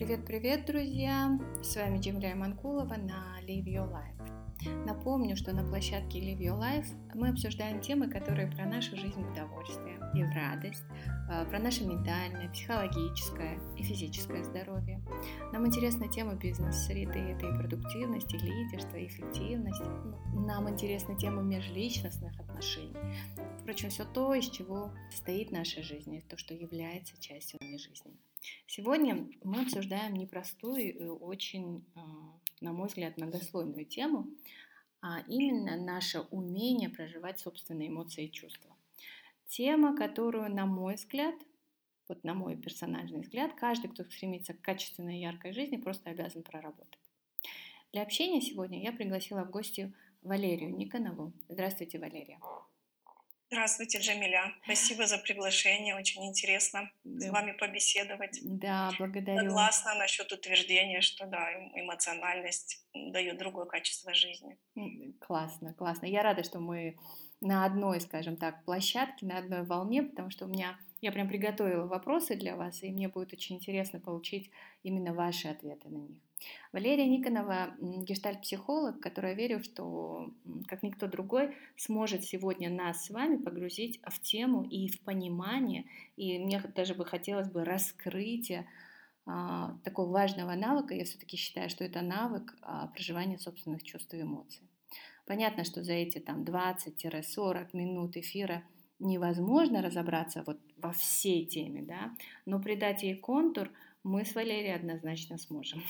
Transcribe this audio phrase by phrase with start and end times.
[0.00, 1.38] Привет-привет, друзья!
[1.62, 4.86] С вами Джемля Манкулова на Live Your Life.
[4.86, 9.30] Напомню, что на площадке Live Your Life мы обсуждаем темы, которые про нашу жизнь в
[9.30, 10.84] удовольствие и в радость,
[11.30, 15.02] а, про наше ментальное, психологическое и физическое здоровье.
[15.52, 19.82] Нам интересна тема бизнес-среды, это и продуктивность, и лидерство, и эффективность.
[20.32, 22.96] Нам интересна тема межличностных отношений.
[23.60, 28.29] Впрочем, все то, из чего состоит наша жизнь, то, что является частью нашей жизни.
[28.66, 32.00] Сегодня мы обсуждаем непростую и очень, а,
[32.60, 34.28] на мой взгляд, многослойную тему,
[35.02, 38.76] а именно наше умение проживать собственные эмоции и чувства.
[39.46, 41.34] Тема, которую, на мой взгляд,
[42.08, 46.98] вот на мой персональный взгляд, каждый, кто стремится к качественной яркой жизни, просто обязан проработать.
[47.92, 51.32] Для общения сегодня я пригласила в гости Валерию Никонову.
[51.48, 52.38] Здравствуйте, Валерия.
[53.52, 54.54] Здравствуйте, Джамиля.
[54.62, 55.96] Спасибо за приглашение.
[55.96, 57.26] Очень интересно да.
[57.26, 58.38] с вами побеседовать.
[58.44, 59.40] Да, благодарю.
[59.40, 64.56] Согласна насчет утверждения, что да, эмоциональность дает другое качество жизни.
[65.18, 66.06] Классно, классно.
[66.06, 66.96] Я рада, что мы
[67.40, 71.86] на одной, скажем так, площадке, на одной волне, потому что у меня я прям приготовила
[71.86, 74.52] вопросы для вас, и мне будет очень интересно получить
[74.84, 76.18] именно ваши ответы на них.
[76.72, 80.30] Валерия Никонова– гештальт-психолог, которая верю, что,
[80.68, 85.84] как никто другой, сможет сегодня нас с вами погрузить в тему и в понимание,
[86.16, 88.66] и мне даже бы хотелось бы раскрытия
[89.26, 90.94] а, такого важного навыка.
[90.94, 94.62] Я все-таки считаю, что это навык а, проживания собственных чувств и эмоций.
[95.26, 98.64] Понятно, что за эти там 20-40 минут эфира
[98.98, 102.14] невозможно разобраться вот во всей теме, да,
[102.46, 103.70] но придать ей контур
[104.02, 105.82] мы с Валерией однозначно сможем.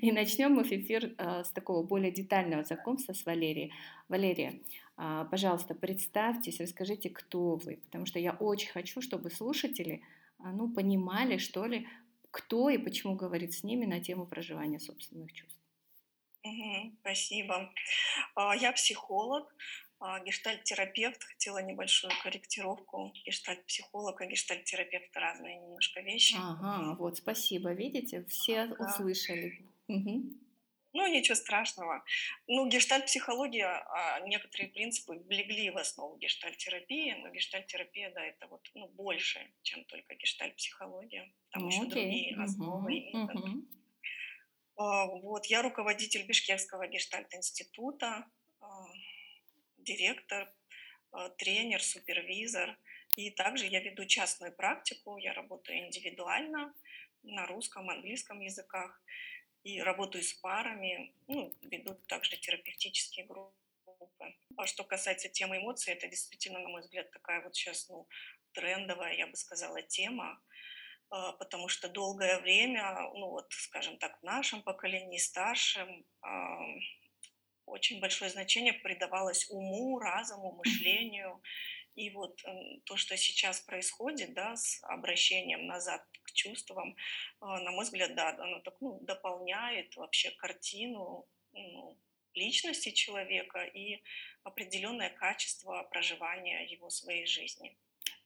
[0.00, 3.72] И начнем мы эфир а, с такого более детального знакомства с Валерией.
[4.08, 4.60] Валерия,
[4.96, 10.02] а, пожалуйста, представьтесь, расскажите, кто вы, потому что я очень хочу, чтобы слушатели
[10.38, 11.88] а, ну, понимали, что ли,
[12.30, 15.58] кто и почему говорит с ними на тему проживания собственных чувств.
[16.44, 17.72] Угу, спасибо.
[18.36, 19.54] Я психолог,
[20.24, 21.22] гештальт-терапевт.
[21.22, 23.12] Хотела небольшую корректировку.
[23.24, 26.34] Гештальт-психолог и гештальт-терапевт разные немножко вещи.
[26.36, 27.72] Ага, вот, спасибо.
[27.72, 28.82] Видите, все ага.
[28.82, 29.71] услышали.
[29.88, 30.42] Угу.
[30.94, 32.04] Ну, ничего страшного.
[32.46, 38.88] Ну, гештальт-психология, а, некоторые принципы легли в основу гештальт-терапии, но гештальт-терапия, да, это вот ну,
[38.88, 41.32] больше, чем только гештальт-психология.
[41.50, 41.90] Там ну, еще окей.
[41.90, 42.42] другие угу.
[42.42, 43.68] основы и Угу.
[44.74, 48.26] Вот, я руководитель Бишкекского гештальт-института,
[48.60, 48.66] а,
[49.78, 50.52] директор,
[51.38, 52.76] тренер, супервизор.
[53.16, 56.74] И также я веду частную практику, я работаю индивидуально
[57.22, 59.00] на русском, английском языках
[59.64, 63.54] и работаю с парами, ну, ведут также терапевтические группы.
[64.56, 68.08] А что касается темы эмоций, это действительно, на мой взгляд, такая вот сейчас ну,
[68.52, 70.42] трендовая, я бы сказала, тема,
[71.10, 76.04] а, потому что долгое время, ну вот, скажем так, в нашем поколении, старшем,
[77.66, 81.40] очень большое значение придавалось уму, разуму, мышлению.
[81.94, 82.42] И вот
[82.84, 86.96] то, что сейчас происходит, да, с обращением назад к чувствам,
[87.40, 91.98] а, на мой взгляд, да, оно так, ну, дополняет вообще картину ну,
[92.34, 94.02] личности человека и
[94.42, 97.76] определенное качество проживания его своей жизни.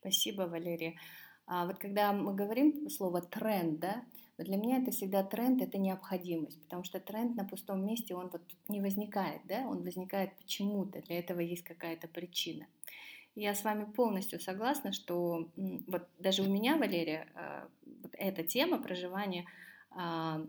[0.00, 0.98] Спасибо, Валерия.
[1.46, 4.04] А вот когда мы говорим слово тренд, да,
[4.38, 8.42] для меня это всегда тренд, это необходимость, потому что тренд на пустом месте, он вот
[8.68, 12.66] не возникает, да, он возникает почему-то, для этого есть какая-то причина.
[13.36, 17.68] Я с вами полностью согласна, что вот даже у меня, Валерия, а,
[18.02, 19.44] вот эта тема проживания
[19.90, 20.40] а,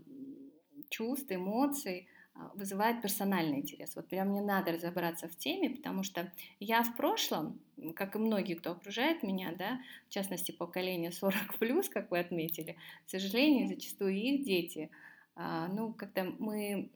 [0.89, 3.93] чувств, эмоций а, вызывает персональный интерес.
[3.97, 6.31] Вот прям мне надо разобраться в теме, потому что
[6.61, 7.59] я в прошлом,
[7.93, 13.09] как и многие, кто окружает меня, да, в частности поколение 40+, как вы отметили, к
[13.09, 14.89] сожалению, зачастую их дети–
[15.37, 16.89] ну, когда мы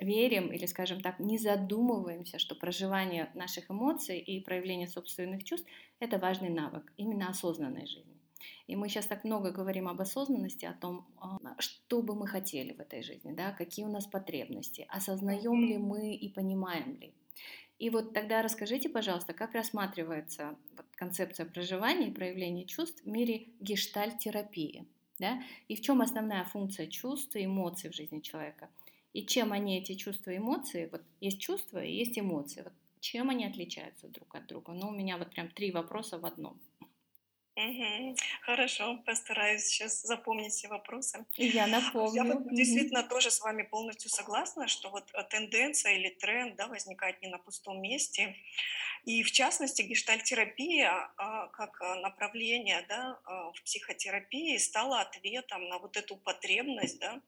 [0.00, 5.68] верим или, скажем так, не задумываемся, что проживание наших эмоций и проявление собственных чувств–
[6.00, 8.16] это важный навык именно осознанной жизни.
[8.66, 12.72] И мы сейчас так много говорим об осознанности, о том, а, что бы мы хотели
[12.72, 17.14] в этой жизни, да, какие у нас потребности, осознаем ли мы и понимаем ли.
[17.78, 20.56] И вот тогда расскажите, пожалуйста, как рассматривается
[20.96, 24.88] концепция проживания и проявления чувств в мире гештальт-терапии–
[25.18, 25.42] да?
[25.68, 28.68] И в чем основная функция чувств и эмоций в жизни человека?
[29.12, 33.30] И чем они, эти чувства и эмоции, вот есть чувства и есть эмоции, вот чем
[33.30, 34.72] они отличаются друг от друга?
[34.72, 36.60] Ну, у меня вот прям три вопроса в одном.
[37.56, 38.16] Мгм.
[38.42, 41.24] Хорошо, постараюсь сейчас запомнить все вопросы.
[41.38, 41.66] Я
[42.12, 42.24] Я напомню.
[42.24, 42.50] вот Мгм.
[42.50, 47.28] действительно тоже с вами полностью согласна, что вот э, тенденция или тренд, да, возникает не
[47.28, 48.36] на пустом месте.
[49.04, 55.78] И в частности, гештальтерапия а, как а, направление да, а, в психотерапии стала ответом на
[55.78, 57.22] вот эту потребность да,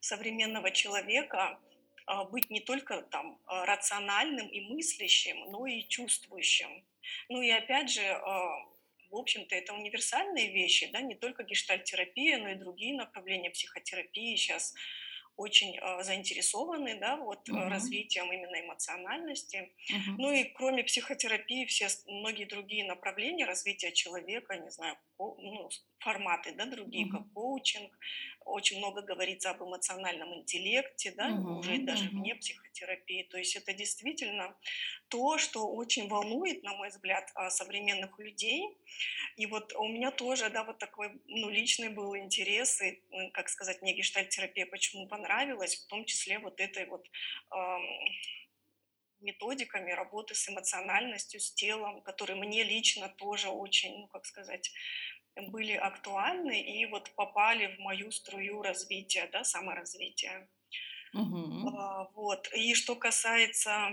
[0.00, 1.60] современного человека
[2.06, 6.86] а, быть не только там а, рациональным и мыслящим, но и чувствующим.
[7.28, 8.02] Ну и опять же,
[9.14, 14.74] в общем-то, это универсальные вещи, да, не только гештальтерапия, но и другие направления психотерапии сейчас
[15.36, 17.68] очень а, заинтересованы, да, вот Мгм.
[17.68, 19.72] развитием именно эмоциональности.
[19.90, 20.16] Мгм.
[20.18, 25.68] Ну и кроме психотерапии, все многие другие направления развития человека, не знаю, ко- ну,
[25.98, 27.30] форматы, да, другие, как Мгм.
[27.34, 27.98] коучинг,
[28.44, 31.84] очень много говорится об эмоциональном интеллекте, да, уже Мгм.
[31.84, 33.22] даже вне психотерапии.
[33.24, 34.56] То есть это действительно
[35.08, 38.78] то, что очень волнует, на мой взгляд, а, современных людей.
[39.36, 43.02] И вот у меня тоже, да, вот такой, ну, личный был интерес, и,
[43.32, 47.06] как сказать, мне гештальт-терапия почему понравилась, в том числе вот этой вот
[47.50, 47.82] ам,
[49.20, 54.70] методиками работы с эмоциональностью, с телом, которые мне лично тоже очень, ну, как сказать,
[55.36, 60.48] были актуальны и вот попали в мою струю развития, да, саморазвития.
[61.62, 62.48] А, Вот.
[62.54, 63.90] И что касается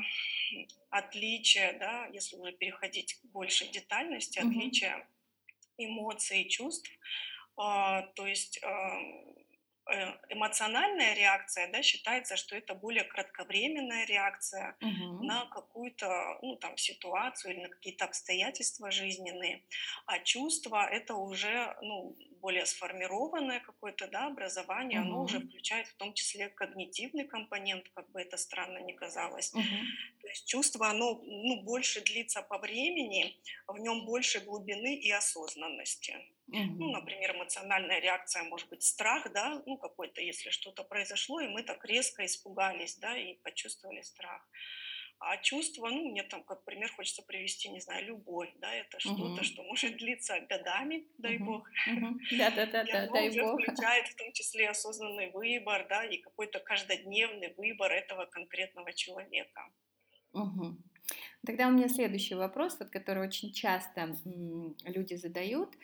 [0.90, 4.50] отличия, да, если уже переходить к большей детальности, Мгм.
[4.50, 5.08] отличия
[5.78, 6.90] эмоций и чувств,
[7.58, 8.70] а, то есть э,
[10.30, 15.26] эмоциональная реакция, да, считается, что это более кратковременная реакция Мгм.
[15.26, 19.64] на какую-то, ну, там, ситуацию или на какие-то обстоятельства жизненные,
[20.06, 26.14] а чувство– это уже, ну, более сформированное какое-то, да, образование, оно уже включает в том
[26.14, 29.54] числе когнитивный компонент, как бы это странно ни казалось.
[29.54, 29.86] Мгм.
[30.22, 33.38] То есть чувство, оно, ну, больше длится по времени,
[33.68, 36.18] в нем больше глубины и осознанности.
[36.78, 41.64] Ну, например, эмоциональная реакция может быть страх, да, ну, какой-то, если что-то произошло, и мы
[41.64, 44.50] так резко испугались, да, и почувствовали страх.
[45.20, 49.44] А чувство, ну, мне там, как пример, хочется привести, не знаю, любовь, да, это что-то,
[49.44, 51.46] что может длиться годами, дай Мгм.
[51.46, 51.70] бог,
[52.84, 53.62] и Да-да-да-да, оно дай уже бог.
[53.62, 59.72] включает в том числе осознанный выбор, да, и какой-то каждодневный выбор этого конкретного человека.
[60.34, 60.84] Мгм.
[61.46, 64.16] Тогда у меня следующий вопрос, вот, который очень часто
[64.86, 65.76] люди задают.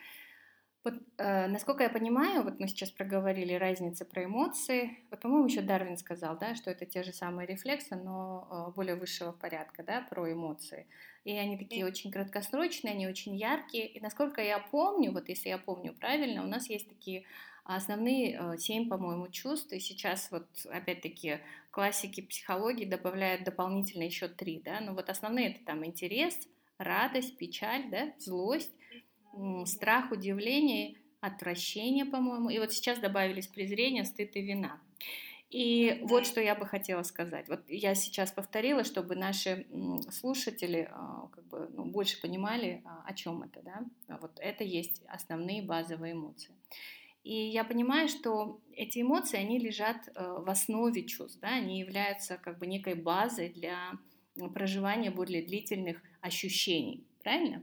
[0.88, 4.98] Вот, э, насколько я понимаю, вот мы сейчас проговорили разницы про эмоции.
[5.10, 8.94] Вот, по-моему, еще Дарвин сказал, да, что это те же самые рефлексы, но э, более
[8.94, 10.86] высшего порядка, да, про эмоции.
[11.24, 13.86] И они такие очень краткосрочные, они очень яркие.
[13.86, 17.24] И насколько я помню, вот если я помню правильно, у нас есть такие
[17.64, 19.70] основные э, семь, по-моему, чувств.
[19.74, 21.40] И сейчас вот опять-таки
[21.70, 24.80] классики психологии добавляют дополнительно еще три, да.
[24.80, 26.48] Ну вот основные это там интерес,
[26.78, 28.72] радость, печаль, да, злость
[29.66, 32.50] страх, удивление, отвращение, по-моему.
[32.50, 34.80] И вот сейчас добавились презрение, стыд и вина.
[35.50, 37.48] И вот что я бы хотела сказать.
[37.48, 39.66] Вот я сейчас повторила, чтобы наши
[40.10, 43.62] слушатели а, как бы, ну, больше понимали, а, о чем это.
[43.62, 43.80] Да?
[44.08, 46.54] А Вот это есть основные базовые эмоции.
[47.24, 51.48] И я понимаю, что эти эмоции, они лежат э, в основе чувств, да?
[51.48, 53.92] они являются как бы некой базой для
[54.54, 57.04] проживания более длительных ощущений.
[57.22, 57.62] Правильно?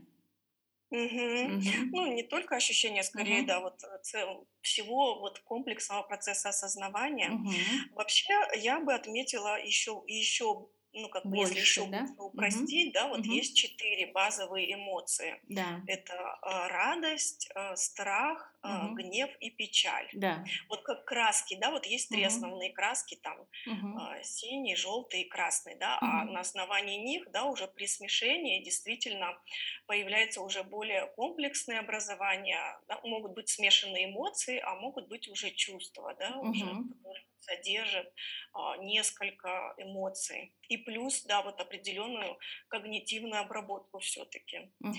[0.90, 1.56] Мгм.
[1.56, 1.90] Мгм.
[1.92, 3.46] Ну, не только ощущение, скорее, Мгм.
[3.46, 7.32] да, вот э, цел- всего вот комплексного процесса осознавания.
[7.32, 7.90] Мгм.
[7.94, 12.06] Вообще, я бы отметила еще, еще, ну, как бы, если еще да?
[12.18, 13.26] упростить, да, вот Мгм.
[13.26, 15.40] есть четыре базовые эмоции.
[15.48, 15.82] Да.
[15.86, 18.94] Это а, радость, а, страх, а, Мгм.
[18.94, 20.08] гнев и печаль.
[20.12, 20.52] Да.
[20.68, 22.24] Вот как краски, да, вот есть три Мгм.
[22.24, 23.92] основные краски, там Мгм.
[23.92, 26.32] а, синий, желтый и красный, да, а Мгм.
[26.32, 29.38] на основании них, да, уже при смешении действительно
[29.86, 36.14] появляется уже более комплексное образование, да, могут быть смешанные эмоции, а могут быть уже чувства,
[36.18, 36.82] да, уже, Мгм.
[36.88, 38.12] которые содержат
[38.52, 40.54] а, несколько эмоций.
[40.68, 42.38] И плюс, да, вот определенную
[42.68, 44.72] когнитивную обработку все-таки.
[44.80, 44.96] Мгм.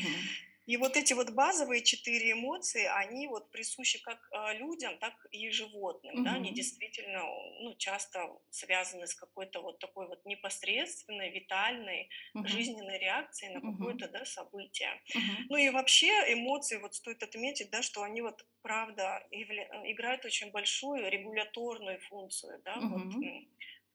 [0.68, 5.50] И вот эти вот базовые четыре эмоции, они вот присущи как а, людям, так и
[5.50, 7.24] животным, да, они действительно,
[7.62, 12.68] ну, часто связаны с какой-то вот такой вот непосредственной, витальной, Мгм.
[12.68, 15.02] жизненной реакцией на какое-то, да, событие.
[15.16, 15.50] Мгм.
[15.50, 20.52] Ну и вообще эмоции, вот стоит отметить, да, что они вот, правда, явля- играют очень
[20.52, 23.22] большую регуляторную функцию, да, вот Мгм.
[23.22, 23.48] м,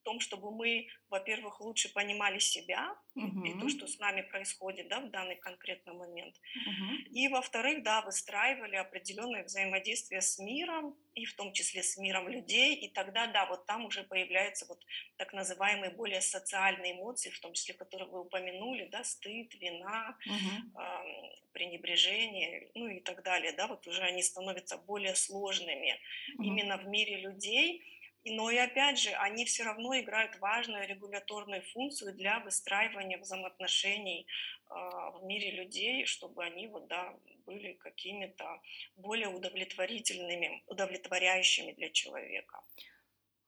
[0.02, 3.46] в том, чтобы мы, во-первых, лучше понимали себя uh-huh.
[3.46, 6.34] и то, что с нами происходит, да, в данный конкретный момент.
[6.34, 6.96] Uh-huh.
[7.12, 12.74] И, во-вторых, да, выстраивали определенное взаимодействие с миром, и в том числе с миром людей,
[12.74, 14.80] и тогда, да, вот там уже появляются вот
[15.18, 20.82] так называемые более социальные эмоции, в том числе, которые вы упомянули, да, стыд, вина, uh-huh.
[20.82, 26.44] э, пренебрежение, ну и так далее, да, вот уже они становятся более сложными uh-huh.
[26.44, 27.91] именно в мире людей,
[28.24, 34.74] но и опять же, они все равно играют важную регуляторную функцию для выстраивания взаимоотношений э,
[34.74, 37.14] в мире людей, чтобы они вот, да,
[37.46, 38.60] были какими-то
[38.96, 42.60] более удовлетворительными, удовлетворяющими для человека.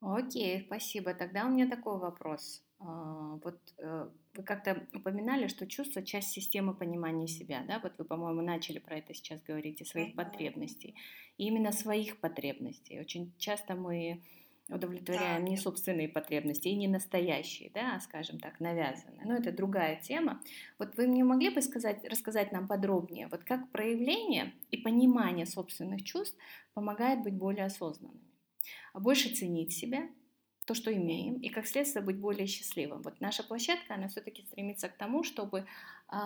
[0.01, 1.15] Окей, спасибо.
[1.15, 2.63] Тогда у меня такой вопрос.
[2.79, 7.79] А, вот э, вы как-то упоминали, что чувство– часть системы понимания себя, да?
[7.79, 10.95] Вот вы, по-моему, начали про это сейчас говорить, и своих потребностей.
[11.39, 13.01] И именно своих потребностей.
[13.01, 14.23] Очень часто мы
[14.69, 15.51] удовлетворяем да.
[15.51, 19.25] не собственные потребности и не настоящие, да, а, скажем так, навязанные.
[19.25, 20.41] Но это другая тема.
[20.79, 26.03] Вот вы мне могли бы сказать, рассказать нам подробнее, вот как проявление и понимание собственных
[26.03, 26.37] чувств
[26.73, 28.33] помогает быть более осознанными,
[28.95, 30.09] а больше ценить себя,
[30.67, 33.03] то, что имеем, и как следствие быть более счастливым.
[33.03, 35.67] Вот наша площадка, она все-таки стремится к тому, чтобы
[36.11, 36.17] э,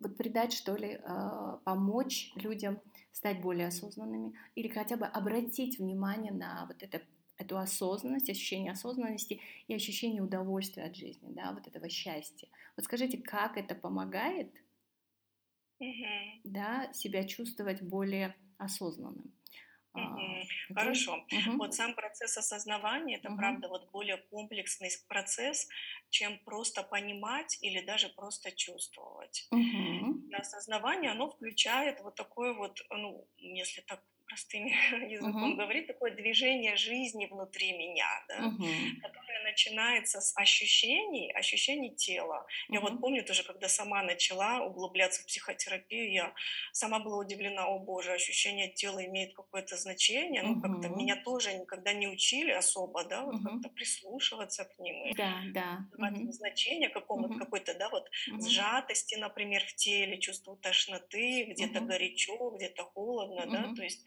[0.00, 2.78] вот придать, что ли, э, помочь людям
[3.10, 7.00] стать более осознанными или хотя бы обратить внимание на вот это
[7.36, 12.48] эту осознанность, ощущение осознанности и ощущение удовольствия от жизни, да, вот этого счастья.
[12.76, 14.52] Вот скажите, как это помогает,
[15.82, 16.40] mm-hmm.
[16.44, 19.34] да, себя чувствовать более осознанным?
[19.94, 20.74] Угу.
[20.74, 21.24] Хорошо.
[21.30, 21.56] Угу.
[21.56, 23.38] Вот сам процесс осознавания это угу.
[23.38, 25.68] правда вот более комплексный процесс,
[26.10, 29.46] чем просто понимать или даже просто чувствовать.
[29.52, 30.30] Угу.
[30.32, 34.66] осознавание оно включает вот такое вот, ну, если так простым
[35.08, 35.56] языком uh-huh.
[35.56, 39.00] говорит, такое движение жизни внутри меня, да, uh-huh.
[39.02, 42.46] которое начинается с ощущений, ощущений тела.
[42.46, 42.74] Uh-huh.
[42.74, 46.34] Я вот помню тоже, когда сама начала углубляться в психотерапию, я
[46.72, 50.62] сама была удивлена, о боже, ощущение тела имеет какое-то значение, ну, uh-huh.
[50.62, 53.52] как-то меня тоже никогда не учили особо, да, вот uh-huh.
[53.52, 55.78] как-то прислушиваться к ним и да, да.
[55.98, 56.30] uh-huh.
[56.30, 57.38] значение какому-то, uh-huh.
[57.38, 58.40] какой-то, да, вот uh-huh.
[58.40, 61.86] сжатости, например, в теле, чувству тошноты, где-то uh-huh.
[61.86, 63.50] горячо, где-то холодно, uh-huh.
[63.50, 64.04] да, то есть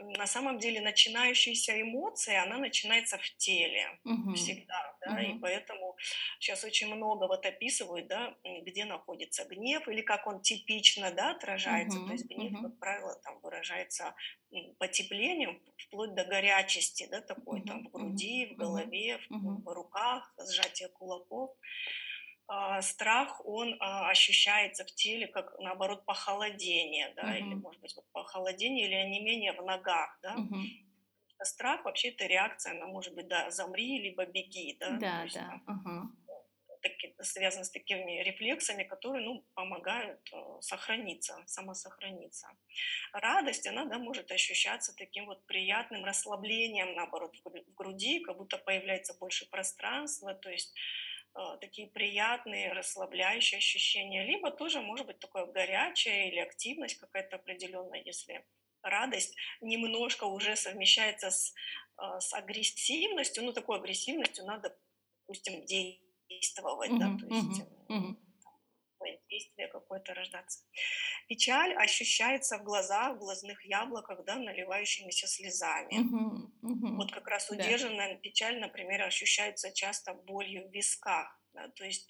[0.00, 4.34] на самом деле начинающаяся эмоция, она начинается в теле угу.
[4.34, 5.20] всегда, да, угу.
[5.20, 5.96] и поэтому
[6.38, 11.98] сейчас очень много вот описывают, да, где находится гнев или как он типично, да, отражается,
[11.98, 12.08] угу.
[12.08, 12.62] то есть гнев, угу.
[12.62, 14.14] как правило, там выражается
[14.78, 17.68] потеплением вплоть до горячести, да, такой угу.
[17.68, 19.50] там в груди, в голове, угу.
[19.50, 21.50] в, в руках, сжатие кулаков.
[22.48, 27.38] А, страх, он а, ощущается в теле как, наоборот, похолодение, да, uh-huh.
[27.38, 30.36] или, может быть, вот похолодение или не менее в ногах, да.
[30.36, 30.62] Uh-huh.
[31.42, 34.90] Страх вообще это реакция, она может быть, да, замри, либо беги, да.
[34.90, 35.60] Да, есть, да.
[35.66, 36.02] Uh-huh.
[36.82, 42.46] Таки, связано с такими рефлексами, которые, ну, помогают э, сохраниться, самосохраниться.
[43.12, 49.14] Радость, она, да, может ощущаться таким вот приятным расслаблением, наоборот, в груди, как будто появляется
[49.18, 50.72] больше пространства, то есть
[51.60, 58.44] такие приятные, расслабляющие ощущения, либо тоже может быть такое горячее или активность какая-то определенная, если
[58.82, 61.52] радость немножко уже совмещается с,
[61.98, 64.76] э, с агрессивностью, ну такой агрессивностью надо,
[65.26, 68.25] допустим, действовать, uh-huh, да, то есть uh-huh, uh-huh
[69.36, 70.64] действие какое-то рождаться.
[71.28, 75.98] Печаль ощущается в глазах, в глазных яблоках, да, наливающимися слезами.
[76.00, 76.96] Угу, угу.
[76.96, 78.20] Вот как раз удержанная да.
[78.20, 81.40] печаль, например, ощущается часто болью в висках.
[81.54, 82.06] Да, то есть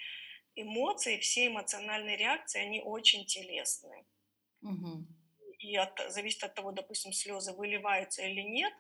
[0.55, 4.05] эмоции, все эмоциональные реакции, они очень телесные.
[4.63, 5.07] Угу.
[5.59, 8.73] И от, зависит от того, допустим, слезы выливаются или нет,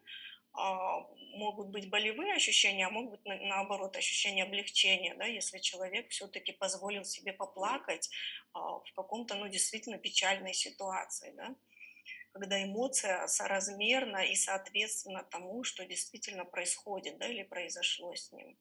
[1.37, 7.05] могут быть болевые ощущения, а могут быть наоборот ощущения облегчения, да, если человек все-таки позволил
[7.05, 8.09] себе поплакать
[8.53, 11.55] а, в каком-то, ну, действительно печальной ситуации, да,
[12.33, 18.59] когда эмоция соразмерна и соответственно тому, что действительно происходит, да, или произошло с ним.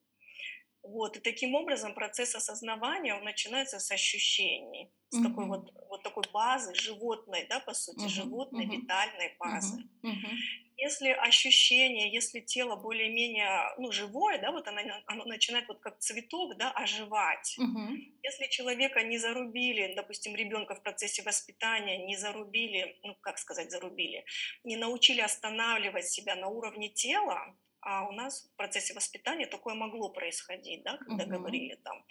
[0.81, 5.23] Вот, и таким образом процесс осознавания, он начинается с ощущений, с uh-huh.
[5.23, 8.09] такой вот, вот такой базы животной, да, по сути, uh-huh.
[8.09, 8.81] животной, uh-huh.
[8.81, 9.81] витальной базы.
[10.03, 10.11] Uh-huh.
[10.11, 15.99] Uh-huh если ощущение, если тело более-менее ну, живое, да, вот оно, оно начинает вот как
[15.99, 17.55] цветок да, оживать.
[17.57, 17.93] Угу.
[18.23, 24.25] Если человека не зарубили, допустим, ребенка в процессе воспитания не зарубили, ну как сказать, зарубили,
[24.63, 27.55] не научили останавливать себя на уровне тела,
[27.85, 31.33] а у нас в процессе воспитания такое могло происходить, да, когда угу.
[31.33, 32.03] говорили там,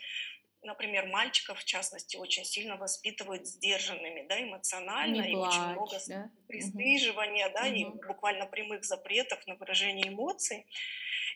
[0.65, 5.97] например, мальчиков, в частности, очень сильно воспитывают сдержанными, да, эмоционально, Не и плачь, очень много
[6.09, 6.31] да?
[6.49, 7.55] пристыживания, угу.
[7.55, 7.75] да, угу.
[7.75, 10.67] и буквально прямых запретов на выражение эмоций.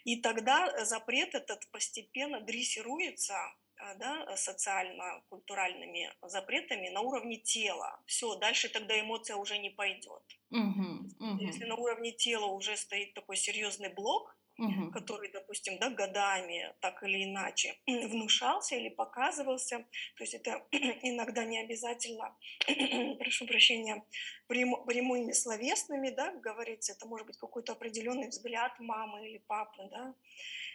[0.05, 3.35] И тогда запрет этот постепенно дрессируется
[3.81, 8.01] а, да, социально-культуральными запретами на уровне тела.
[8.07, 10.23] Все, дальше тогда эмоция уже не пойдет.
[10.51, 11.39] Угу, угу.
[11.41, 14.91] Если на уровне тела уже стоит такой серьезный блок, угу.
[14.91, 19.79] который, допустим, да, годами так или иначе внушался или показывался.
[20.17, 20.67] То есть это
[21.03, 22.37] иногда не обязательно,
[23.19, 24.05] прошу прощения,
[24.47, 30.15] прям, прямыми словесными, да, говорится, это может быть какой-то определенный взгляд мамы или папы, да,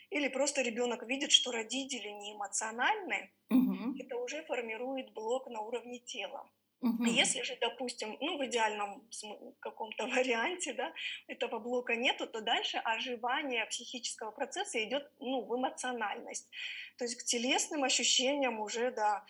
[0.10, 3.96] или просто ребенок видит, что родители не эмоциональны, угу.
[4.00, 6.50] это уже формирует блок на уровне тела.
[6.84, 7.06] Угу.
[7.06, 9.08] Если же, допустим, ну, в идеальном
[9.60, 10.94] каком-то варианте, да,
[11.28, 16.50] этого блока нету, то дальше оживание психического процесса идет, ну, в эмоциональность.
[16.98, 19.26] То есть к телесным ощущениям уже, да,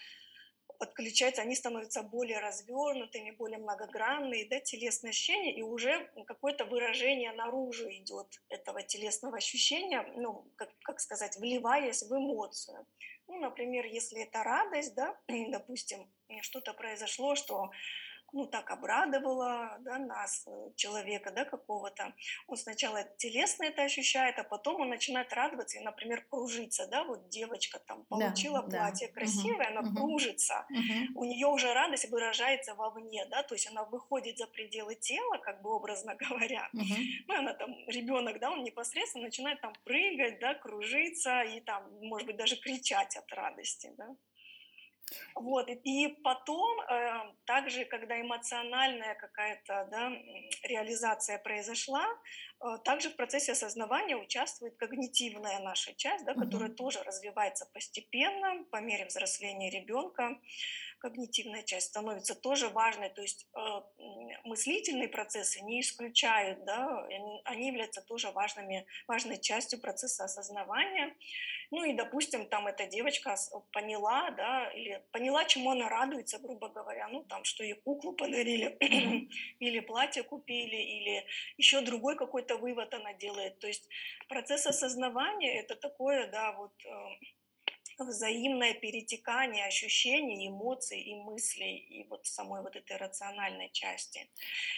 [0.80, 7.88] подключаются, они становятся более развернутыми, более многогранные, да, телесные ощущения, и уже какое-то выражение наружу
[7.90, 12.88] идет этого телесного ощущения, ну, как, как сказать, вливаясь в эмоцию.
[13.28, 15.16] Ну, например, если это радость, да,
[15.52, 17.72] допустим, что-то произошло, что
[18.34, 22.14] ну, так обрадовало да, нас, э, человека, да, какого-то.
[22.48, 27.30] Он сначала телесно это ощущает, а потом он начинает радоваться и, например, кружиться, да, вот
[27.30, 29.14] девочка там получила да, платье да.
[29.14, 29.96] красивое, угу, она угу.
[29.96, 31.22] кружится, угу.
[31.22, 35.62] у нее уже радость выражается вовне, да, то есть она выходит за пределы тела, как
[35.62, 36.96] бы образно говоря, угу.
[37.28, 42.26] ну, она там, ребенок, да, он непосредственно начинает там прыгать, да, кружиться и там, может
[42.26, 44.16] быть, даже кричать от радости, да.
[45.36, 50.12] Вот, и потом, э, также, когда эмоциональная какая-то да,
[50.64, 52.06] реализация произошла,
[52.84, 56.76] также в процессе осознавания участвует когнитивная наша часть, да, которая угу.
[56.76, 60.40] тоже развивается постепенно по мере взросления ребенка.
[61.00, 63.60] Когнитивная часть становится тоже важной, то есть э,
[64.46, 71.14] мыслительные процессы не исключают, да, они, они являются тоже важными, важной частью процесса осознавания.
[71.72, 73.36] Ну и, допустим, там эта девочка
[73.72, 78.78] поняла, да, или поняла, чему она радуется, грубо говоря, ну там, что ей куклу подарили,
[79.60, 81.26] или платье купили, или
[81.58, 83.60] еще другой какой-то вывод она делает.
[83.60, 83.88] То есть
[84.28, 87.20] процесс осознавания это такое, да, вот эм,
[88.00, 94.30] взаимное перетекание ощущений, эмоций и мыслей и вот самой вот этой рациональной части.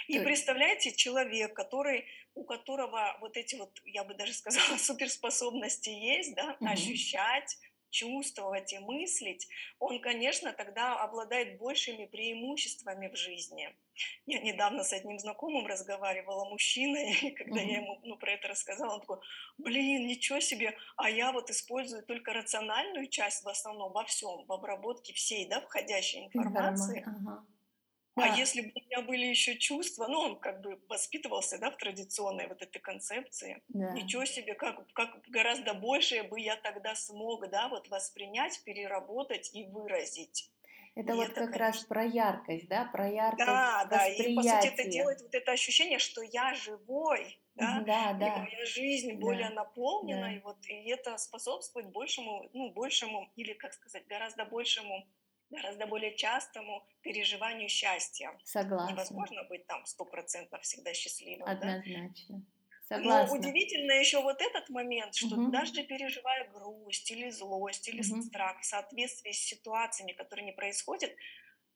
[0.07, 6.35] И представляете, человек, который, у которого вот эти вот, я бы даже сказала, суперспособности есть,
[6.35, 7.57] да, ощущать,
[7.89, 9.47] чувствовать и мыслить,
[9.79, 13.73] он, конечно, тогда обладает большими преимуществами в жизни.
[14.25, 17.67] Я недавно с одним знакомым разговаривала, мужчиной, и когда mm-hmm.
[17.67, 19.19] я ему ну, про это рассказала, он такой,
[19.57, 24.51] блин, ничего себе, а я вот использую только рациональную часть в основном, во всем, в
[24.51, 27.03] обработке всей, да, входящей информации.
[27.05, 27.45] Ага.
[28.15, 31.77] А если бы у меня были еще чувства, ну, он как бы воспитывался, да, в
[31.77, 33.61] традиционной вот этой концепции.
[33.67, 33.91] Да.
[33.91, 39.65] Ничего себе, как, как гораздо больше бы я тогда смог, да, вот воспринять, переработать и
[39.65, 40.49] выразить.
[40.95, 41.59] Это и вот это, как конечно...
[41.59, 45.51] раз про яркость, да, про яркость Да, да, и по сути это делает вот это
[45.51, 48.27] ощущение, что я живой, да, да, да.
[48.27, 49.55] и моя жизнь более да.
[49.55, 50.31] наполнена, да.
[50.33, 55.05] и вот и это способствует большему, ну, большему, или, как сказать, гораздо большему
[55.49, 58.31] гораздо более частому переживанию счастья.
[58.43, 58.91] Согласна.
[58.91, 61.47] Невозможно быть там стопроцентно всегда счастливым.
[61.47, 62.39] Однозначно.
[62.39, 62.54] Да?
[62.87, 63.33] Согласна.
[63.33, 65.51] Но удивительно еще вот этот момент, что угу.
[65.51, 68.21] даже переживая грусть или злость или угу.
[68.21, 71.11] страх в соответствии с ситуациями, которые не происходят,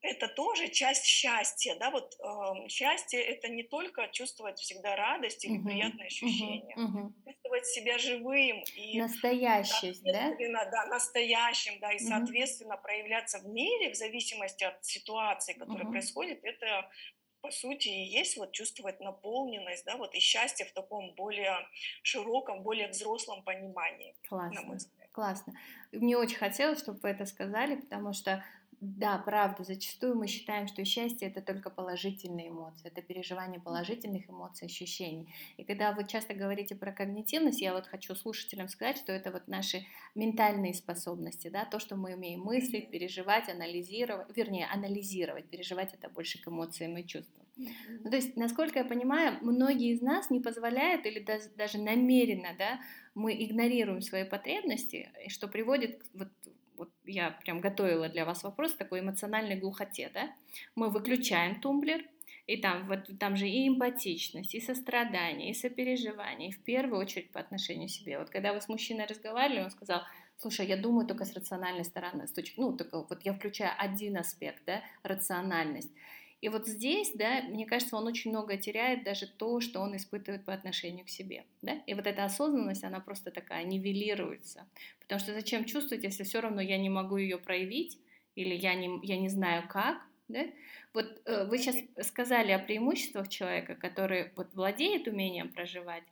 [0.01, 5.59] это тоже часть счастья, да, вот э, счастье это не только чувствовать всегда радость или
[5.59, 7.11] uh-huh, приятные ощущения, uh-huh.
[7.25, 10.33] чувствовать себя живым и настоящесть, да,
[10.71, 12.07] да, настоящим, да, и uh-huh.
[12.07, 15.91] соответственно проявляться в мире в зависимости от ситуации, которая uh-huh.
[15.91, 16.89] происходит, это
[17.41, 21.55] по сути и есть вот чувствовать наполненность, да, вот и счастье в таком более
[22.03, 24.15] широком, более взрослом понимании.
[24.27, 24.77] Классно,
[25.11, 25.53] классно.
[25.91, 28.43] Мне очень хотелось, чтобы вы это сказали, потому что
[28.81, 34.67] да, правда, зачастую мы считаем, что счастье это только положительные эмоции, это переживание положительных эмоций,
[34.67, 35.33] ощущений.
[35.57, 39.47] И когда вы часто говорите про когнитивность, я вот хочу слушателям сказать, что это вот
[39.47, 46.07] наши ментальные способности, да, то, что мы умеем мыслить, переживать, анализировать, вернее, анализировать, переживать это
[46.07, 47.45] больше к эмоциям и чувствам.
[47.57, 51.19] Ну, то есть, насколько я понимаю, многие из нас не позволяют или
[51.57, 52.79] даже намеренно, да,
[53.13, 56.29] мы игнорируем свои потребности, что приводит вот
[56.79, 60.33] вот я прям готовила для вас вопрос такой эмоциональной глухоте, да,
[60.75, 62.03] мы выключаем тумблер,
[62.47, 67.31] и там, вот, там же и эмпатичность, и сострадание, и сопереживание, и в первую очередь
[67.31, 68.17] по отношению к себе.
[68.17, 70.01] Вот когда вы с мужчиной разговаривали, он сказал,
[70.37, 74.17] слушай, я думаю только с рациональной стороны, с точки, ну, только вот я включаю один
[74.17, 75.91] аспект, да, рациональность.
[76.41, 80.45] И вот здесь, да, мне кажется, он очень много теряет даже то, что он испытывает
[80.45, 84.65] по отношению к себе, да, и вот эта осознанность, она просто такая нивелируется,
[84.99, 87.99] потому что зачем чувствовать, если все равно я не могу ее проявить,
[88.35, 89.97] или я не, я не знаю как,
[90.29, 90.45] да?
[90.93, 91.75] Вот э, вы сейчас
[92.07, 96.03] сказали о преимуществах человека, который вот владеет умением проживать,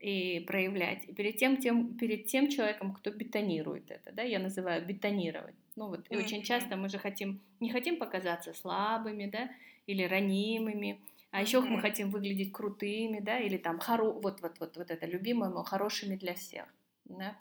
[0.00, 1.04] и проявлять.
[1.08, 5.54] И перед тем, тем, перед тем человеком, кто бетонирует это, да, я называю бетонировать.
[5.76, 9.50] Ну вот, и очень часто мы же хотим, не хотим показаться слабыми, да,
[9.86, 14.12] или ранимыми, а еще мы хотим выглядеть крутыми, да, или там хоро...
[14.12, 16.66] вот, вот, вот, вот это любимое, но хорошими для всех,
[17.04, 17.36] да.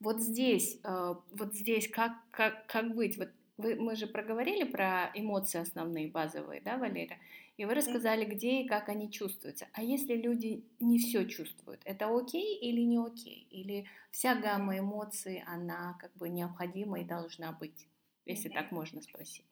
[0.00, 3.18] Вот здесь, э, вот здесь как, как, как быть?
[3.18, 7.18] Вот вы, мы же проговорили про эмоции основные, базовые, да, Валерия?
[7.58, 9.66] И вы рассказали, где и как они чувствуются.
[9.72, 13.48] А если люди не все чувствуют, это окей или не окей?
[13.50, 17.88] Или вся гамма эмоций, она как бы необходима и должна быть,
[18.26, 19.44] если так можно спросить?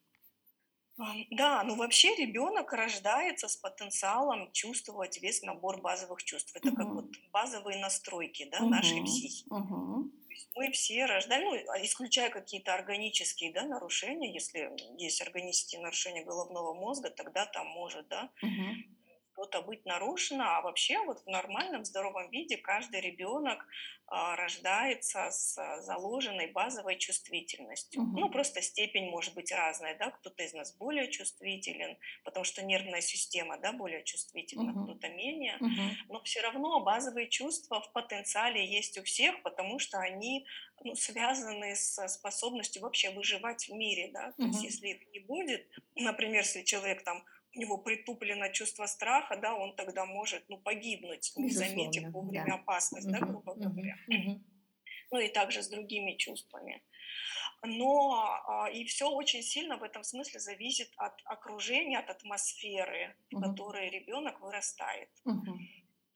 [1.32, 6.54] Да, ну вообще ребенок рождается с потенциалом чувствовать весь набор базовых чувств.
[6.54, 6.76] Это угу.
[6.76, 8.70] как вот базовые настройки да, угу.
[8.70, 9.52] нашей психики.
[9.52, 10.12] Угу
[10.54, 17.10] мы все рождали, ну, исключая какие-то органические да, нарушения, если есть органические нарушения головного мозга,
[17.10, 18.95] тогда там может, да, угу
[19.36, 23.66] что-то быть нарушено, а вообще вот в нормальном здоровом виде каждый ребенок
[24.06, 28.02] а, рождается с заложенной базовой чувствительностью.
[28.02, 28.18] Угу.
[28.18, 33.02] Ну, просто степень может быть разная, да, кто-то из нас более чувствителен, потому что нервная
[33.02, 34.84] система, да, более чувствительна, угу.
[34.84, 36.14] кто-то менее, угу.
[36.14, 40.46] но все равно базовые чувства в потенциале есть у всех, потому что они
[40.82, 44.52] ну, связаны с способностью вообще выживать в мире, да, то угу.
[44.52, 47.22] есть если их не будет, например, если человек там
[47.56, 52.54] у него притуплено чувство страха, да, он тогда может, ну, погибнуть, не заметив вовремя да.
[52.54, 53.96] опасность, да, грубо говоря.
[55.12, 56.82] Ну и также с другими чувствами.
[57.62, 63.40] Но а, и все очень сильно в этом смысле зависит от окружения, от атмосферы, в
[63.40, 65.08] которой ребенок вырастает.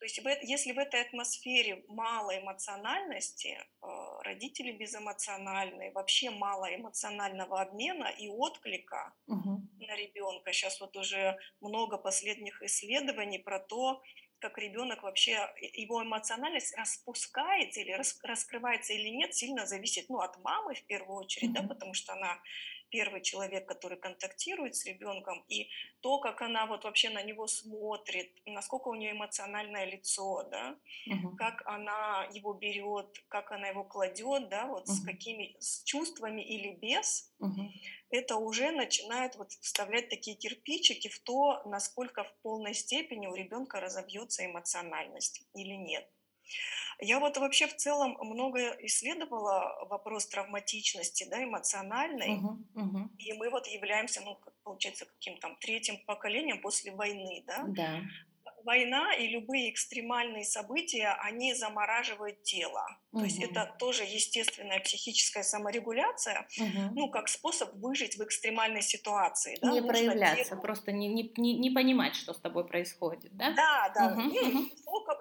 [0.00, 3.86] То есть если в этой атмосфере мало эмоциональности, э,
[4.22, 9.60] родители безэмоциональные, вообще мало эмоционального обмена и отклика угу.
[9.78, 10.54] на ребенка.
[10.54, 14.02] Сейчас вот уже много последних исследований про то,
[14.38, 15.38] как ребенок вообще,
[15.74, 21.18] его эмоциональность распускается или рас, раскрывается или нет, сильно зависит ну, от мамы в первую
[21.18, 21.62] очередь, mm-hmm.
[21.62, 22.40] да, потому что она
[22.90, 25.68] первый человек, который контактирует с ребенком, и
[26.00, 30.76] то, как она вот вообще на него смотрит, насколько у нее эмоциональное лицо, да,
[31.06, 31.36] угу.
[31.36, 34.92] как она его берет, как она его кладет, да, вот угу.
[34.92, 37.70] с какими, с чувствами или без, угу.
[38.10, 43.80] это уже начинает вот вставлять такие кирпичики в то, насколько в полной степени у ребенка
[43.80, 46.08] разобьется эмоциональность или нет.
[47.00, 53.08] Я вот вообще в целом много исследовала вопрос травматичности, да, эмоциональной, uh-huh, uh-huh.
[53.18, 57.64] и мы вот являемся, ну, как получается, каким там третьим поколением после войны, да.
[57.66, 58.00] Да
[58.64, 62.86] война и любые экстремальные события, они замораживают тело.
[63.12, 63.20] Угу.
[63.20, 66.94] То есть это тоже естественная психическая саморегуляция, угу.
[66.94, 69.58] ну, как способ выжить в экстремальной ситуации.
[69.60, 69.70] Да?
[69.70, 70.62] Не Нужно проявляться, телу...
[70.62, 73.52] просто не, не, не, понимать, что с тобой происходит, да?
[73.52, 74.12] Да, да.
[74.12, 74.22] Угу.
[74.22, 75.19] Ну, шоковые,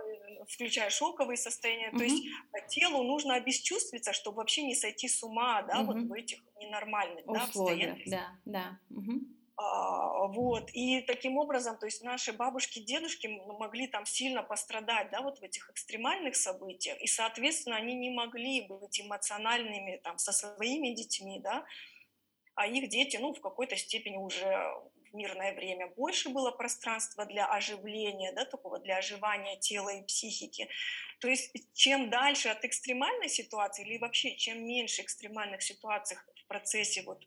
[0.50, 1.90] включая шоковые состояния.
[1.90, 1.98] Угу.
[2.00, 2.24] То есть
[2.70, 5.94] телу нужно обесчувствиться, чтобы вообще не сойти с ума, да, угу.
[5.94, 8.22] вот в этих ненормальных да, обстоятельствах.
[8.46, 8.98] Да, да.
[8.98, 9.20] Угу.
[9.62, 13.28] А, вот, и таким образом, то есть наши бабушки, дедушки
[13.60, 18.68] могли там сильно пострадать, да, вот в этих экстремальных событиях, и, соответственно, они не могли
[18.68, 21.66] быть эмоциональными там со своими детьми, да,
[22.56, 24.74] а их дети, ну, в какой-то степени уже
[25.12, 30.70] в мирное время больше было пространства для оживления, да, такого для оживания тела и психики.
[31.20, 36.18] То есть чем дальше от экстремальной ситуации или вообще чем меньше экстремальных ситуаций
[36.50, 37.24] процессе вот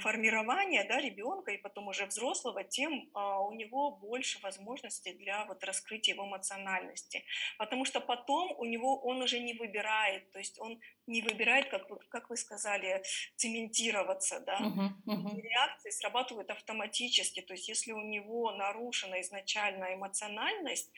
[0.00, 5.64] формирования да, ребенка и потом уже взрослого, тем а, у него больше возможностей для вот
[5.64, 7.24] раскрытия его эмоциональности.
[7.58, 11.90] Потому что потом у него он уже не выбирает, то есть он не выбирает, как
[11.90, 13.02] вы, как вы сказали,
[13.36, 14.58] цементироваться, да.
[14.60, 15.40] Uh-huh, uh-huh.
[15.40, 20.92] Реакции срабатывают автоматически, то есть если у него нарушена изначально эмоциональность,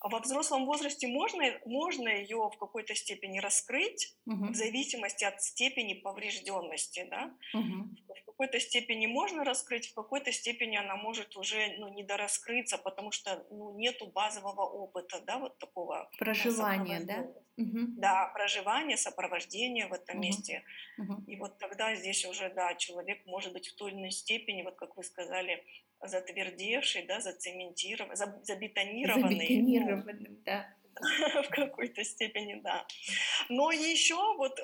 [0.00, 4.48] во взрослом возрасте можно, можно ее в какой-то степени раскрыть, угу.
[4.48, 7.06] в зависимости от степени поврежденности.
[7.10, 7.34] Да?
[7.54, 7.88] Угу.
[8.08, 13.46] В какой-то степени можно раскрыть, в какой-то степени она может уже ну, недораскрыться, потому что
[13.50, 16.10] ну, нету базового опыта, да, вот такого.
[16.18, 17.26] Проживания, да?
[17.56, 17.96] Угу.
[17.96, 20.26] Да, проживание, сопровождение в этом угу.
[20.26, 20.62] месте.
[20.98, 21.24] Угу.
[21.26, 24.76] И вот тогда здесь уже, да, человек может быть в той или иной степени, вот
[24.76, 25.64] как вы сказали,
[26.02, 29.34] затвердевший, да, зацементированный, забетонированный.
[29.34, 30.74] Забетонированный, ну, да.
[31.42, 32.86] В какой-то степени, да.
[33.48, 34.58] Но еще вот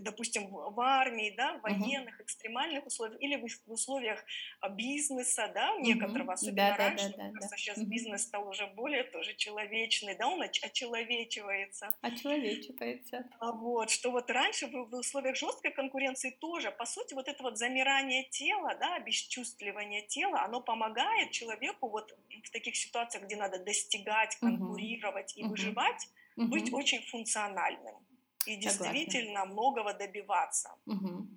[0.00, 4.24] допустим, в армии, да, в военных, экстремальных условиях, или в условиях
[4.60, 7.56] а, бизнеса, да, некоторого, особенно да, раньше, да, да, да.
[7.56, 11.94] сейчас бизнес стал уже более тоже человечный, да, он очеловечивается.
[12.00, 13.28] Очеловечивается.
[13.38, 17.42] А вот, что вот раньше в, в условиях жесткой конкуренции тоже, по сути, вот это
[17.42, 23.62] вот замирание тела, да, обесчувствливание тела, оно помогает человеку вот в таких ситуациях, где надо
[23.62, 25.40] достигать, конкурировать угу.
[25.40, 25.50] и угу.
[25.50, 26.48] выживать, угу.
[26.48, 28.05] быть очень функциональным
[28.46, 29.52] и действительно Согласна.
[29.52, 30.70] многого добиваться.
[30.86, 31.28] Угу.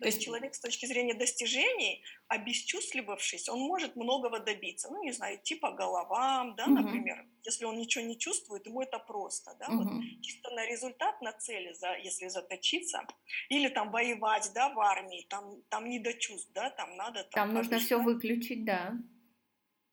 [0.00, 4.88] То есть человек с точки зрения достижений, обесчувствовавшись, он может многого добиться.
[4.90, 6.74] Ну, не знаю, типа головам, да, угу.
[6.74, 7.26] например.
[7.42, 9.78] Если он ничего не чувствует, ему это просто, да, угу.
[9.78, 13.06] вот чисто на результат, на цели, за, если заточиться,
[13.48, 17.24] или там воевать, да, в армии, там, там не до чувств, да, там надо...
[17.24, 18.94] Там, там нужно все выключить, да.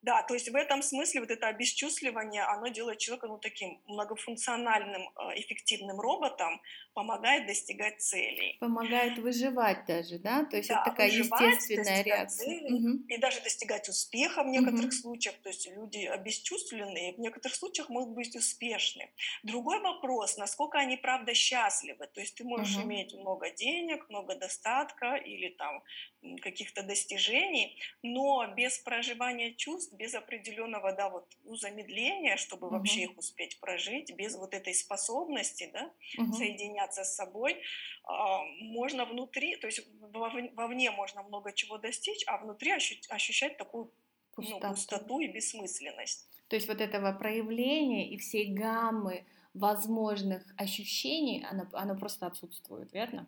[0.01, 5.01] Да, то есть в этом смысле вот это обесчувствливание, оно делает человека ну, таким многофункциональным,
[5.01, 6.61] э, эффективным роботом,
[6.97, 8.57] помогает достигать целей.
[8.59, 10.45] Помогает выживать даже, да?
[10.45, 12.73] То есть да, это такая естественная реакция.
[12.73, 13.03] угу.
[13.07, 15.01] И даже достигать успеха в некоторых угу.
[15.01, 15.35] случаях.
[15.43, 19.11] То есть люди обесчувственные в некоторых случаях могут быть успешны.
[19.43, 22.07] Другой вопрос, насколько они правда счастливы.
[22.07, 22.85] То есть ты можешь угу.
[22.85, 25.83] иметь много денег, много достатка или там
[26.41, 32.77] каких-то достижений, но без проживания чувств, без определенного, да, вот, ну, замедления, чтобы угу.
[32.77, 36.33] вообще их успеть прожить, без вот этой способности, да, угу.
[36.33, 37.61] соединяться с собой,
[38.03, 39.81] а, можно внутри, то есть
[40.55, 43.91] вовне можно много чего достичь, а внутри ощущать такую ну,
[44.35, 46.27] пустоту, ну, пустоту и бессмысленность.
[46.47, 53.27] То есть вот этого проявления и всей гаммы возможных ощущений, оно, оно просто отсутствует, верно?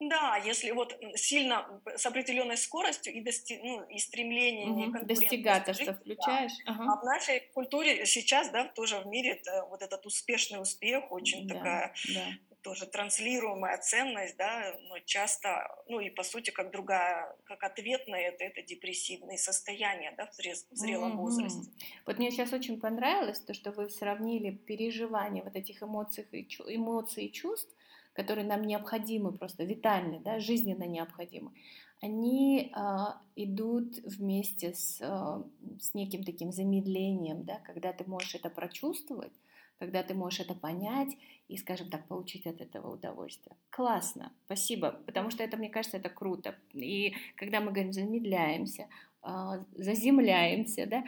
[0.00, 4.96] Да, если вот сильно с определенной скоростью и, дости, ну, и стремлением, угу.
[4.96, 6.52] и достигаторство включаешь.
[6.64, 6.72] Да.
[6.72, 6.84] Ага.
[6.92, 11.48] А в нашей культуре сейчас, да, тоже в мире это, вот этот успешный успех, очень
[11.48, 12.47] да, такая да.
[12.68, 18.18] Тоже транслируемая ценность, да, но часто, ну и по сути как другая, как ответ на
[18.18, 21.22] это, это депрессивные состояния, да, в, зрез, в зрелом угу.
[21.22, 21.70] возрасте.
[22.06, 27.24] Вот мне сейчас очень понравилось то, что вы сравнили переживание вот этих эмоций и, эмоций
[27.24, 27.74] и чувств
[28.14, 31.52] которые нам необходимы, просто витальны, да, жизненно необходимы,
[32.00, 32.96] они э,
[33.36, 35.42] идут вместе с, э,
[35.80, 39.32] с неким таким замедлением, да, когда ты можешь это прочувствовать,
[39.78, 41.16] когда ты можешь это понять
[41.48, 43.56] и, скажем так, получить от этого удовольствие.
[43.70, 46.54] Классно, спасибо, потому что это, мне кажется, это круто.
[46.72, 48.88] И когда мы говорим замедляемся,
[49.22, 51.04] э, заземляемся, да,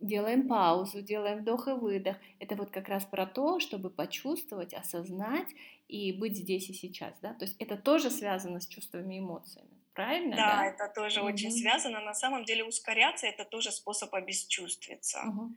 [0.00, 2.16] делаем паузу, делаем вдох и выдох.
[2.38, 5.48] Это вот как раз про то, чтобы почувствовать, осознать
[5.88, 9.70] и быть здесь и сейчас, да, то есть это тоже связано с чувствами и эмоциями,
[9.94, 10.36] правильно?
[10.36, 10.66] Да, да?
[10.66, 11.28] это тоже угу.
[11.30, 12.00] очень связано.
[12.00, 15.22] На самом деле ускоряться это тоже способ обесчувствоваться.
[15.26, 15.54] Угу.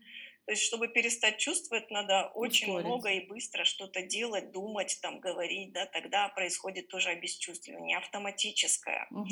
[0.52, 2.86] То есть, чтобы перестать чувствовать, надо очень Ускорить.
[2.86, 9.08] много и быстро что-то делать, думать, там, говорить, да, тогда происходит тоже обесчувствование автоматическое.
[9.12, 9.30] Угу.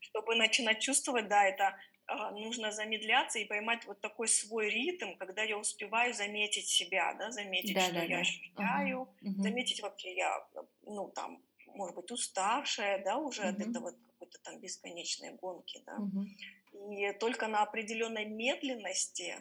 [0.00, 5.42] Чтобы начинать чувствовать, да, это а, нужно замедляться и поймать вот такой свой ритм, когда
[5.42, 8.20] я успеваю заметить себя, да, заметить, да, что да, я да.
[8.22, 9.42] ощущаю, угу.
[9.42, 10.42] заметить вообще я,
[10.86, 13.50] ну, там, может быть, уставшая, да, уже угу.
[13.50, 15.96] от этого какой-то там бесконечной гонки, да.
[15.96, 16.94] Угу.
[16.94, 19.36] И только на определенной медленности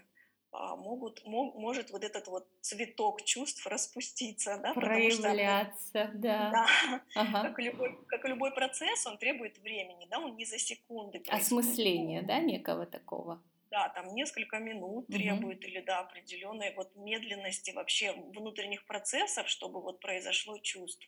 [0.51, 6.51] могут, мог, может вот этот вот цветок чувств распуститься, да, проявляться, что, да.
[6.51, 7.01] да.
[7.15, 7.41] Ага.
[7.43, 11.19] Как, любой, как любой процесс, он требует времени, да, он не за секунды.
[11.19, 11.41] Происходит.
[11.41, 13.41] Осмысление, да, некого такого.
[13.69, 15.13] Да, там несколько минут угу.
[15.13, 21.07] требует или да определенной вот медленности вообще внутренних процессов, чтобы вот произошло чувство.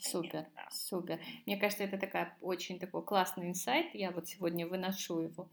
[0.00, 0.68] Супер, да.
[0.70, 1.20] супер.
[1.44, 3.94] Мне кажется, это такая очень такой классный инсайт.
[3.94, 5.48] Я вот сегодня выношу его.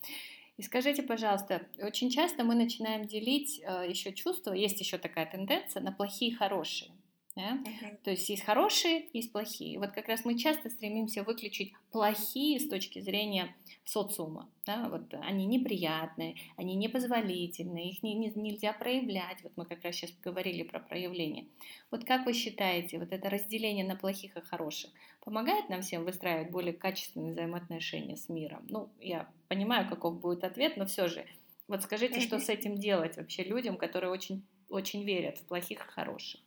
[0.57, 5.81] И скажите, пожалуйста, очень часто мы начинаем делить э, еще чувства, есть еще такая тенденция
[5.81, 6.92] на плохие и хорошие.
[7.35, 7.57] Да?
[7.65, 7.97] Uh-huh.
[8.03, 9.79] То есть есть хорошие, есть плохие.
[9.79, 14.49] Вот как раз мы часто стремимся выключить плохие с точки зрения социума.
[14.65, 14.87] Да?
[14.89, 19.41] Вот они неприятные, они непозволительные, их не, не, нельзя проявлять.
[19.41, 21.47] Вот мы как раз сейчас говорили про проявление.
[21.89, 24.91] Вот как вы считаете, вот это разделение на плохих и хороших
[25.21, 28.65] помогает нам всем выстраивать более качественные взаимоотношения с миром?
[28.69, 31.25] Ну, я понимаю, каков будет ответ, но все же,
[31.67, 35.91] вот скажите, что с этим делать вообще людям, которые очень, очень верят в плохих и
[35.91, 36.39] хороших?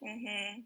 [0.00, 0.64] Угу.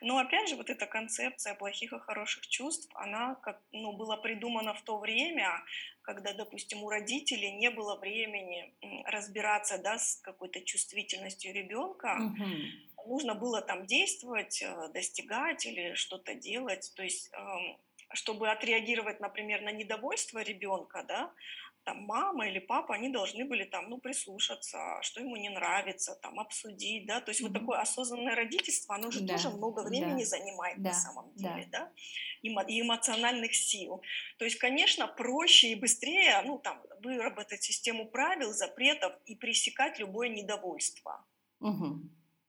[0.00, 4.74] Но опять же, вот эта концепция плохих и хороших чувств, она как, ну, была придумана
[4.74, 5.64] в то время,
[6.02, 8.74] когда, допустим, у родителей не было времени
[9.06, 12.16] разбираться да, с какой-то чувствительностью ребенка.
[12.20, 13.08] Угу.
[13.08, 16.92] Нужно было там действовать, э, достигать или что-то делать.
[16.96, 17.78] То есть, эм,
[18.14, 21.32] чтобы отреагировать, например, на недовольство ребенка, да,
[21.86, 26.40] там мама или папа, они должны были там, ну, прислушаться, что ему не нравится, там,
[26.40, 27.52] обсудить, да, то есть mm-hmm.
[27.52, 29.34] вот такое осознанное родительство, оно же да.
[29.34, 30.26] тоже много времени да.
[30.26, 30.90] занимает да.
[30.90, 31.92] на самом деле, да, да?
[32.42, 34.02] И, эмоциональных сил.
[34.38, 40.28] То есть, конечно, проще и быстрее, ну, там, выработать систему правил, запретов и пресекать любое
[40.28, 41.24] недовольство.
[41.60, 42.00] Угу.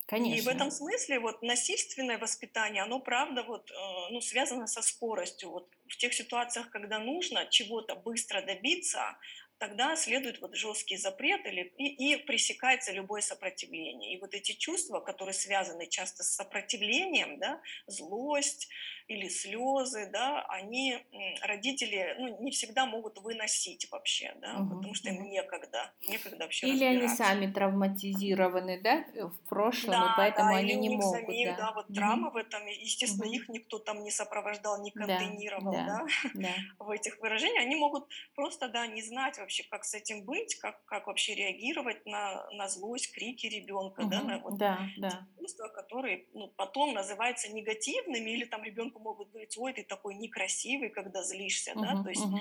[0.07, 0.39] Конечно.
[0.39, 3.73] И в этом смысле вот насильственное воспитание, оно правда вот, э,
[4.09, 5.49] ну, связано со скоростью.
[5.51, 9.17] Вот в тех ситуациях, когда нужно чего-то быстро добиться,
[9.59, 14.13] тогда следует вот жесткий запрет или, и, и пресекается любое сопротивление.
[14.13, 18.69] И вот эти чувства, которые связаны часто с сопротивлением, да, злость
[19.07, 20.97] или слезы, да, они
[21.41, 26.67] родители ну, не всегда могут выносить вообще, да, угу, потому что им некогда, некогда вообще
[26.67, 31.21] Или они сами травматизированы, да, в прошлом, да, и поэтому да, они не могут.
[31.21, 31.55] Самих, да.
[31.55, 31.93] да, вот угу.
[31.93, 33.33] травма в этом, естественно, угу.
[33.33, 36.49] их никто там не сопровождал, не контейнировал, да, да, да, да.
[36.85, 40.83] в этих выражениях, они могут просто, да, не знать вообще, как с этим быть, как,
[40.85, 44.09] как вообще реагировать на, на злость, крики ребенка, угу.
[44.09, 45.25] да, на вот да, да.
[45.39, 50.89] чувства, которые ну, потом называются негативными, или там ребенку могут говорить, ой, ты такой некрасивый,
[50.89, 52.37] когда злишься, угу, да, то есть угу.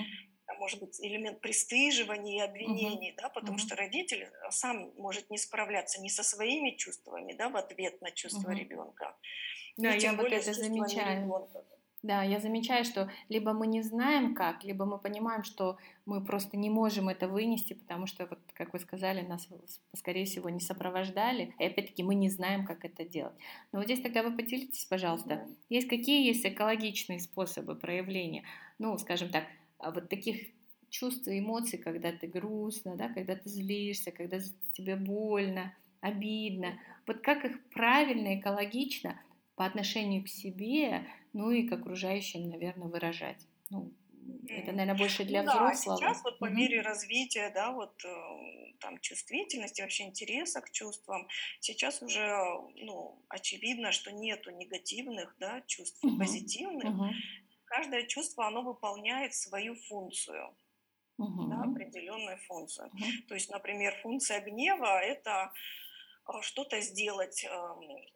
[0.46, 3.22] там может быть элемент пристыживания и обвинений, угу.
[3.22, 3.60] да, потому угу.
[3.60, 8.50] что родитель сам может не справляться ни со своими чувствами, да, в ответ на чувства
[8.50, 8.58] угу.
[8.58, 9.16] ребенка.
[9.76, 11.22] Да, я вот это замечаю.
[11.22, 11.64] Ребенка.
[12.06, 16.56] Да, я замечаю, что либо мы не знаем как, либо мы понимаем, что мы просто
[16.56, 19.48] не можем это вынести, потому что, вот, как вы сказали, нас,
[19.92, 23.34] скорее всего, не сопровождали, и опять-таки мы не знаем, как это делать.
[23.72, 28.44] Но вот здесь тогда вы поделитесь, пожалуйста, есть какие есть экологичные способы проявления,
[28.78, 29.42] ну, скажем так,
[29.78, 30.46] а вот таких
[30.90, 34.38] чувств и эмоций, когда ты грустно, да, когда ты злишься, когда
[34.74, 36.78] тебе больно, обидно.
[37.04, 39.20] Вот как их правильно, экологично
[39.56, 41.02] по отношению к себе
[41.36, 43.46] ну и к окружающим, наверное, выражать.
[43.68, 43.92] Ну,
[44.48, 46.00] это, наверное, больше для ну, взрослого.
[46.00, 51.28] Да, сейчас вот по мере развития, да, вот э, там чувствительности, вообще интереса к чувствам,
[51.60, 52.26] сейчас уже,
[52.76, 56.16] ну, очевидно, что нету негативных, да, чувств, угу.
[56.18, 56.94] позитивных.
[56.94, 57.10] Угу.
[57.66, 60.56] Каждое чувство, оно выполняет свою функцию.
[61.18, 61.48] Угу.
[61.48, 62.88] Да, определенную функцию.
[62.88, 63.28] Угу.
[63.28, 65.52] То есть, например, функция гнева это
[66.40, 67.46] что-то сделать,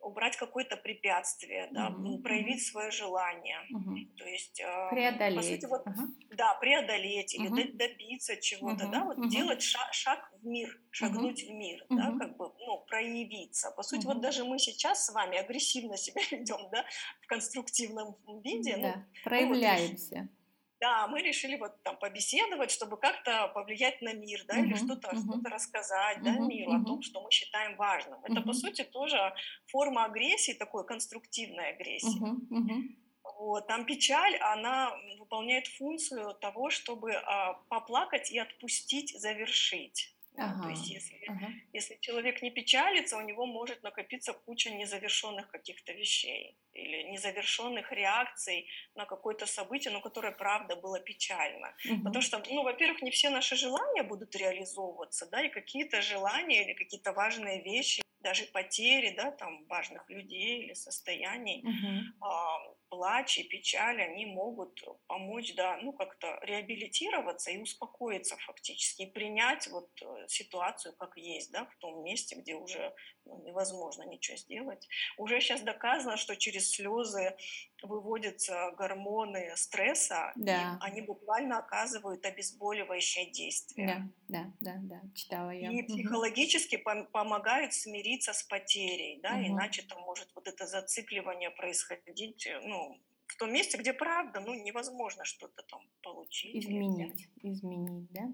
[0.00, 3.96] убрать какое-то препятствие, да, угу, проявить свое желание, угу.
[4.16, 6.14] то есть преодолеть, по сути, вот, угу.
[6.30, 7.76] да, преодолеть или угу.
[7.76, 8.92] добиться чего-то, угу.
[8.92, 9.28] да, вот угу.
[9.28, 11.52] делать шаг, шаг в мир, шагнуть угу.
[11.52, 11.98] в мир, угу.
[11.98, 13.70] да, как бы, ну, проявиться.
[13.76, 14.14] По сути, угу.
[14.14, 16.84] вот даже мы сейчас с вами агрессивно себя ведем, да,
[17.22, 20.16] в конструктивном виде, да, ну, проявляемся.
[20.16, 20.39] Ну, вот,
[20.80, 25.08] да, мы решили вот там побеседовать, чтобы как-то повлиять на мир, да, uh-huh, или что-то
[25.08, 25.40] uh-huh.
[25.40, 26.82] что рассказать, uh-huh, да, миру uh-huh.
[26.82, 28.18] о том, что мы считаем важным.
[28.24, 28.46] Это, uh-huh.
[28.46, 29.34] по сути, тоже
[29.66, 32.20] форма агрессии, такой конструктивной агрессии.
[32.20, 32.96] Uh-huh, uh-huh.
[33.38, 40.14] Вот, там печаль, она выполняет функцию того, чтобы а, поплакать и отпустить, завершить.
[40.40, 41.48] Ага, то есть если, ага.
[41.72, 48.68] если человек не печалится, у него может накопиться куча незавершенных каких-то вещей или незавершенных реакций
[48.94, 51.74] на какое-то событие, но которое правда было печально.
[51.84, 52.04] Угу.
[52.04, 56.74] Потому что, ну, во-первых, не все наши желания будут реализовываться, да, и какие-то желания или
[56.74, 62.26] какие-то важные вещи даже потери, да, там, важных людей или состояний, угу.
[62.26, 62.58] а,
[62.90, 69.68] плач и печаль, они могут помочь, да, ну, как-то реабилитироваться и успокоиться фактически, и принять
[69.68, 72.92] вот э, ситуацию как есть, да, в том месте, где уже
[73.24, 74.86] ну, невозможно ничего сделать.
[75.16, 77.36] Уже сейчас доказано, что через слезы
[77.82, 80.78] выводятся гормоны стресса, да.
[80.82, 84.10] и они буквально оказывают обезболивающее действие.
[84.28, 85.70] Да, да, да, да, читала я.
[85.70, 85.94] И угу.
[85.94, 89.46] психологически пом- помогают смириться с потерей, да, угу.
[89.46, 94.54] иначе там может вот это зацикливание происходить, э, ну, в том месте, где правда, ну,
[94.54, 96.56] невозможно что-то там получить.
[96.56, 98.32] Изменить, изменить, да?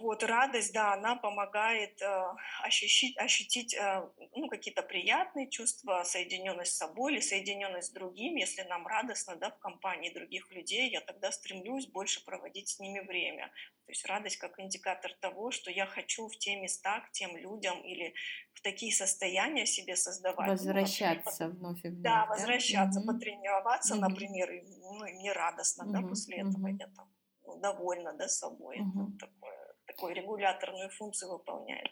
[0.00, 2.22] Вот радость, да, она помогает э,
[2.62, 8.36] ощутить, ощутить э, ну, какие-то приятные чувства, соединенность с собой или соединенность с другим.
[8.36, 13.00] Если нам радостно, да, в компании других людей, я тогда стремлюсь больше проводить с ними
[13.00, 13.50] время.
[13.86, 17.80] То есть радость как индикатор того, что я хочу в те места, к тем людям
[17.82, 18.14] или
[18.54, 20.48] в такие состояния себе создавать.
[20.48, 22.02] Возвращаться ну, вновь вновь.
[22.02, 23.12] Да, возвращаться, угу.
[23.12, 24.02] потренироваться, угу.
[24.02, 25.92] например, и, ну, и мне радостно, угу.
[25.92, 26.50] да, после угу.
[26.50, 27.12] этого я там
[27.46, 28.80] ну, довольна, да, собой.
[28.80, 29.02] Угу.
[29.16, 29.63] Это такое
[29.94, 31.90] такую регуляторную функцию выполняет.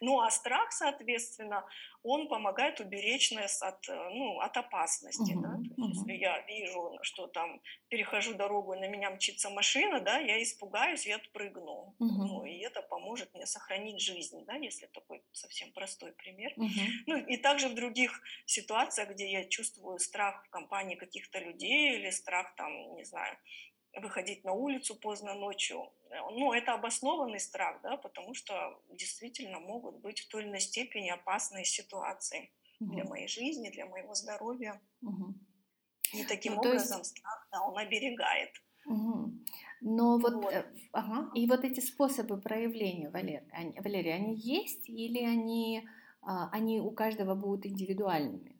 [0.00, 1.64] Ну а страх, соответственно,
[2.02, 5.32] он помогает уберечь нас от, э, ну, от опасности.
[5.32, 5.50] Uh-huh, да?
[5.50, 6.08] То есть, uh-huh.
[6.08, 11.06] Если я вижу, что там перехожу дорогу и на меня мчится машина, да, я испугаюсь
[11.06, 11.96] и отпрыгну.
[12.00, 12.26] Uh-huh.
[12.28, 16.52] Ну, и это поможет мне сохранить жизнь, да, если такой совсем простой пример.
[16.56, 16.88] Uh-huh.
[17.06, 22.10] Ну и также в других ситуациях, где я чувствую страх в компании каких-то людей или
[22.10, 23.36] страх там, не знаю,
[23.96, 25.90] выходить на улицу поздно ночью.
[26.10, 31.10] Ну, это обоснованный страх, да, потому что действительно могут быть в той или иной степени
[31.10, 32.92] опасные ситуации угу.
[32.94, 34.80] для моей жизни, для моего здоровья.
[35.02, 35.34] Угу.
[36.14, 37.16] И таким ну, образом есть...
[37.16, 38.50] страх, да, он оберегает.
[38.86, 39.32] Угу.
[39.80, 40.52] Но вот, вот.
[40.52, 45.86] Э, ага, и вот эти способы проявления, Валер, они, Валерия, они есть или они,
[46.22, 48.57] а, они у каждого будут индивидуальными?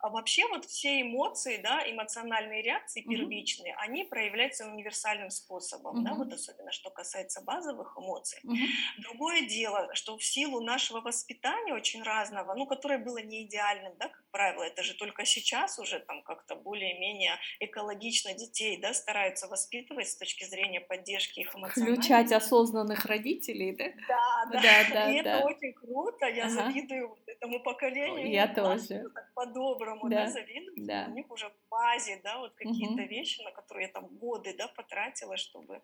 [0.00, 3.84] А вообще вот все эмоции, да, эмоциональные реакции первичные, mm-hmm.
[3.84, 6.04] они проявляются универсальным способом, mm-hmm.
[6.04, 8.38] да, вот особенно что касается базовых эмоций.
[8.44, 9.02] Mm-hmm.
[9.02, 14.08] Другое дело, что в силу нашего воспитания очень разного, ну, которое было не идеальным, да,
[14.08, 20.08] как правило, это же только сейчас уже там как-то более-менее экологично детей, да, стараются воспитывать
[20.08, 22.02] с точки зрения поддержки их эмоциональности.
[22.02, 23.84] Включать осознанных родителей, да?
[24.08, 25.38] Да, да, да, да и да.
[25.38, 26.54] это очень круто, я ага.
[26.54, 28.30] завидую этому поколению.
[28.30, 29.04] Я тоже.
[29.34, 30.86] По-доброму да, да завидовать.
[30.86, 31.06] Да.
[31.08, 33.08] У них уже в базе, да, вот какие-то угу.
[33.08, 35.80] вещи, на которые я там годы, да, потратила, чтобы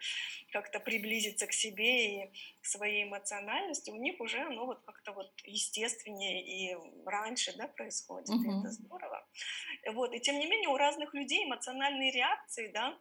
[0.53, 5.30] как-то приблизиться к себе и к своей эмоциональности, у них уже оно вот как-то вот
[5.45, 6.76] естественнее и
[7.07, 8.43] раньше, да, происходит, угу.
[8.45, 9.26] И это здорово.
[9.92, 12.99] Вот, и тем не менее у разных людей эмоциональные реакции, да,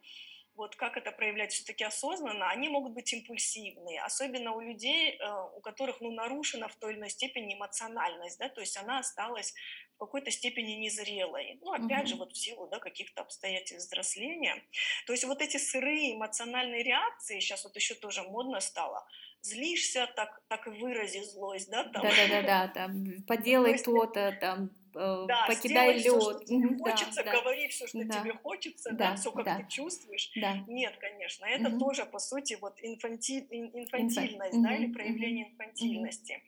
[0.56, 5.60] вот как это проявлять все-таки осознанно, они могут быть импульсивные, особенно у людей, э, у
[5.60, 9.52] которых ну, нарушена в той или иной степени эмоциональность, да, то есть она осталась
[9.96, 11.58] в какой-то степени незрелой.
[11.60, 12.08] Ну, опять угу.
[12.08, 14.62] же, вот в силу да, каких-то обстоятельств взросления.
[15.06, 19.06] То есть вот эти сырые эмоциональные реакции, сейчас вот еще тоже модно стало,
[19.44, 22.02] злишься, так, так и вырази злость, да, там.
[22.02, 26.02] Да-да-да, там, поделай то-то, там, э, да, покидай лед.
[26.02, 28.20] Все, что тебе хочется, да, говори все, что да.
[28.20, 29.58] тебе хочется, да, да все, как да.
[29.58, 30.32] ты чувствуешь.
[30.36, 30.56] Да.
[30.66, 31.78] Нет, конечно, это угу.
[31.78, 33.46] тоже, по сути, вот инфанти...
[33.50, 34.68] инфантильность, Инфа...
[34.68, 34.82] да, угу.
[34.82, 36.42] или проявление инфантильности.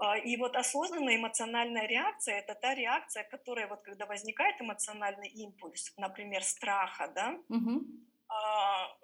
[0.00, 5.92] А, и вот осознанная эмоциональная реакция– это та реакция, которая вот когда возникает эмоциональный импульс,
[5.96, 7.82] например, страха, да, угу.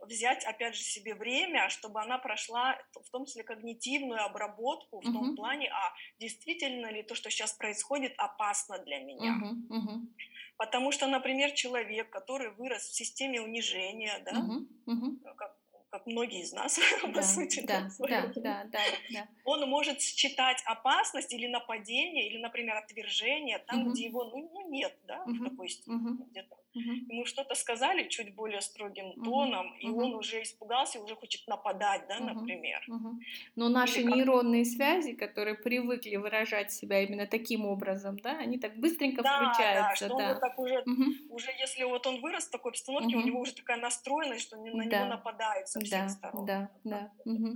[0.02, 5.12] Взять, опять же, себе время, чтобы она прошла в том числе когнитивную обработку в угу.
[5.12, 9.34] том плане, а действительно ли то, что сейчас происходит, опасно для меня.
[9.36, 9.76] Угу.
[9.78, 10.08] Угу.
[10.56, 14.38] Потому что, например, человек, который вырос в системе унижения, да.
[14.86, 15.34] Угу.
[15.36, 15.56] как
[15.94, 18.80] как многие из нас, да, по сути, да, да, да, да,
[19.12, 19.28] да.
[19.44, 23.90] он может считать опасность или нападение, или, например, отвержение там, угу.
[23.92, 25.34] где его ну, ну, нет, да, угу.
[25.34, 26.24] в такой степени угу.
[26.24, 26.56] где-то.
[26.74, 26.92] Угу.
[27.08, 29.24] Ему что-то сказали чуть более строгим угу.
[29.24, 30.04] тоном, и угу.
[30.04, 32.24] он уже испугался, уже хочет нападать, да, угу.
[32.24, 32.82] например.
[32.88, 33.20] Угу.
[33.54, 34.72] Но наши или нейронные как...
[34.72, 40.08] связи, которые привыкли выражать себя именно таким образом, да, они так быстренько да, включаются.
[40.08, 40.32] Да, что да.
[40.32, 41.34] он так уже, угу.
[41.36, 43.22] уже если вот он вырос в такой обстановке, угу.
[43.22, 44.98] у него уже такая настроенность, что на да.
[44.98, 46.46] него нападают со всех да, сторон.
[46.46, 47.12] Да, да.
[47.24, 47.54] Угу.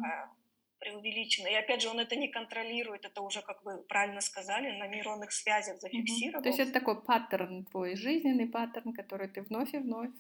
[0.79, 1.49] Преувеличено.
[1.49, 5.33] И опять же, он это не контролирует, это уже, как вы правильно сказали, на нейронных
[5.33, 6.39] связях зафиксировано.
[6.39, 6.43] Угу.
[6.45, 10.11] То есть это такой паттерн твой, жизненный паттерн, который ты вновь и вновь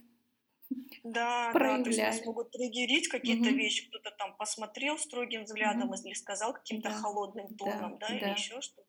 [1.02, 3.56] да, да, то есть нас могут триггерить какие-то угу.
[3.56, 5.96] вещи, кто-то там посмотрел строгим взглядом угу.
[6.04, 6.94] или сказал каким-то да.
[6.94, 8.16] холодным тоном, да, да, да.
[8.16, 8.87] или еще что-то.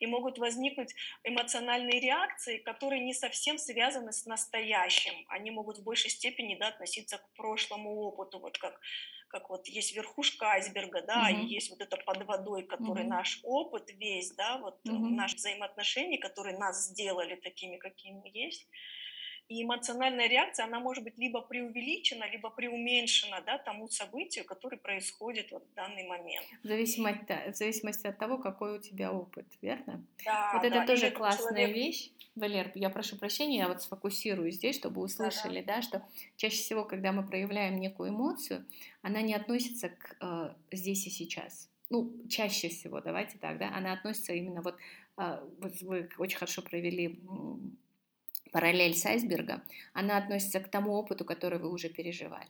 [0.00, 0.94] И могут возникнуть
[1.24, 5.14] эмоциональные реакции, которые не совсем связаны с настоящим.
[5.28, 8.80] Они могут в большей степени да, относиться к прошлому опыту, вот как
[9.28, 11.40] как вот есть верхушка айсберга, да, угу.
[11.40, 13.10] и есть вот это под водой, который угу.
[13.10, 15.08] наш опыт весь, да, вот угу.
[15.08, 18.68] наши взаимоотношения, которые нас сделали такими, какими есть.
[19.48, 25.52] И эмоциональная реакция, она может быть либо преувеличена, либо преуменьшена да, тому событию, которое происходит
[25.52, 26.44] вот в данный момент.
[26.64, 30.04] В зависимости, в зависимости от того, какой у тебя опыт, верно?
[30.24, 31.76] Да, вот это да, тоже классная человек...
[31.76, 32.10] вещь.
[32.34, 35.76] Валер, я прошу прощения, я вот сфокусируюсь здесь, чтобы услышали, да, да.
[35.76, 36.02] да, что
[36.36, 38.66] чаще всего, когда мы проявляем некую эмоцию,
[39.00, 41.70] она не относится к э, здесь и сейчас.
[41.88, 44.76] Ну, чаще всего, давайте так, да, она относится именно вот,
[45.18, 47.20] э, вот вы очень хорошо провели
[48.56, 52.48] параллель с айсберга, она относится к тому опыту, который вы уже переживали.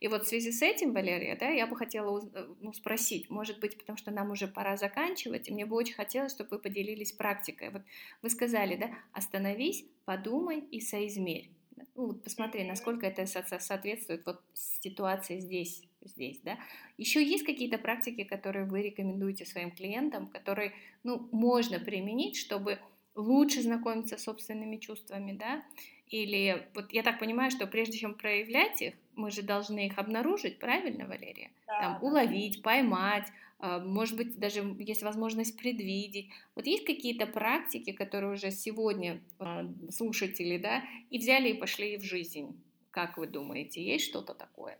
[0.00, 3.60] И вот в связи с этим, Валерия, да, я бы хотела э, ну, спросить, может
[3.60, 7.12] быть, потому что нам уже пора заканчивать, и мне бы очень хотелось, чтобы вы поделились
[7.12, 7.68] практикой.
[7.68, 7.82] Вот
[8.22, 11.50] вы сказали, да, остановись, подумай и соизмерь.
[11.94, 16.58] Ну, вот посмотри, насколько это соответствует вот ситуации здесь, здесь, да.
[16.96, 20.72] Еще есть какие-то практики, которые вы рекомендуете своим клиентам, которые,
[21.02, 22.78] ну, можно применить, чтобы
[23.14, 25.64] лучше знакомиться с собственными чувствами, да,
[26.08, 30.58] или вот я так понимаю, что прежде чем проявлять их, мы же должны их обнаружить,
[30.58, 31.50] правильно, Валерия?
[31.66, 32.00] Да, Там, да.
[32.00, 33.26] уловить, поймать,
[33.58, 36.30] а, может быть, даже есть возможность предвидеть.
[36.54, 42.02] Вот есть какие-то практики, которые уже сегодня а, слушатели, да, и взяли и пошли в
[42.02, 42.62] жизнь.
[42.90, 44.78] Как вы думаете, есть что-то такое?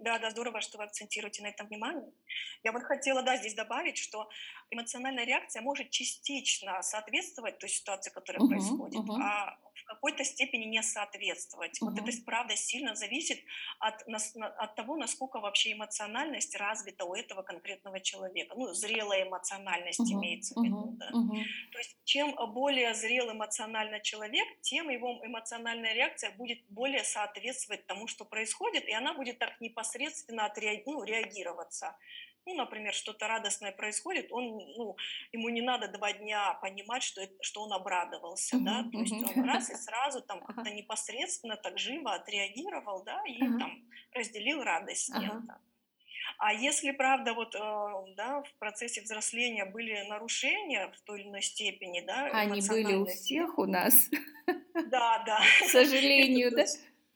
[0.00, 2.12] Да, да, здорово, что вы акцентируете на этом внимание.
[2.64, 4.28] Я вот хотела, да, здесь добавить, что
[4.70, 10.64] эмоциональная реакция может частично соответствовать той ситуации, которая Мгм, происходит, мгм, а в какой-то степени
[10.64, 11.80] не соответствовать.
[11.84, 13.40] Вот это, правда, сильно зависит
[13.78, 18.54] от, от того, насколько вообще эмоциональность развита у этого конкретного человека.
[18.56, 21.10] Ну, зрелая эмоциональность мгм, имеется в виду, да.
[21.12, 27.86] мгм, То есть чем более зрел эмоционально человек, тем его эмоциональная реакция будет более соответствовать
[27.86, 31.96] тому, что происходит, и она будет так непосредственно отреаг- ну, реагироваться.
[32.44, 34.44] Ну, например, что-то радостное происходит, он,
[34.76, 34.96] ну,
[35.30, 39.44] ему не надо два дня понимать, что, это- что он обрадовался, да, то есть он
[39.44, 45.06] раз и сразу там как-то непосредственно так живо отреагировал, да, и ага, там разделил радость
[45.06, 45.60] с кем-то.
[46.38, 47.58] А если, правда, вот, э,
[48.16, 53.06] да, в процессе взросления были нарушения в той или иной степени, да, Они были у
[53.06, 54.10] всех у нас,
[54.86, 56.64] да, да, к сожалению, да?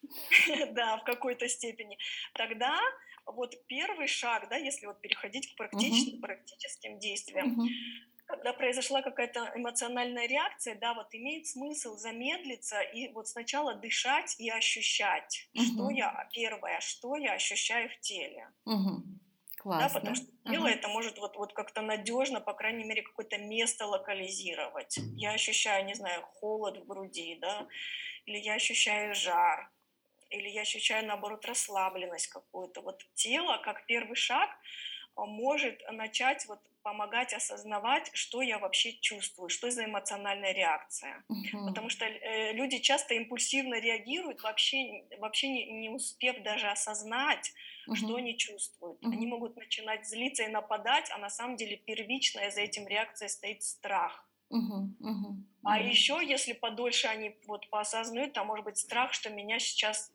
[0.73, 1.99] да, в какой-то степени,
[2.35, 2.79] тогда
[3.27, 7.69] вот первый шаг, да, если вот переходить к практич- Мгм, практическим действиям, мгм,
[8.27, 14.51] когда произошла какая-то эмоциональная реакция, да, вот имеет смысл замедлиться и вот сначала дышать и
[14.51, 18.49] ощущать, что мгм, я, первое, что я ощущаю в теле.
[18.67, 19.21] мгм.
[19.73, 20.15] Да, потому Классно.
[20.15, 20.69] что тело Ага.
[20.69, 25.05] это может вот, вот как-то надежно, по крайней мере, какое-то место локализировать.
[25.17, 27.67] Я ощущаю, не знаю, холод в груди, да,
[28.27, 29.71] или я ощущаю жар,
[30.31, 32.83] или я ощущаю, наоборот, расслабленность какую-то.
[32.83, 34.51] Вот тело, как первый шаг,
[35.17, 41.25] а, может начать вот помогать осознавать, что я вообще чувствую, что за эмоциональная реакция.
[41.29, 47.53] Мгм, Потому что э, люди часто импульсивно реагируют, вообще, вообще не, не успев даже осознать,
[47.91, 49.01] что мгм, они чувствуют.
[49.11, 53.29] Они мгм, могут начинать злиться и нападать, а на самом деле первичная за этим реакцией
[53.31, 54.29] стоит страх.
[54.51, 59.31] мгм, мгм, А мгм, еще, если подольше они вот поосознают, там может быть страх, что
[59.31, 60.13] меня сейчас,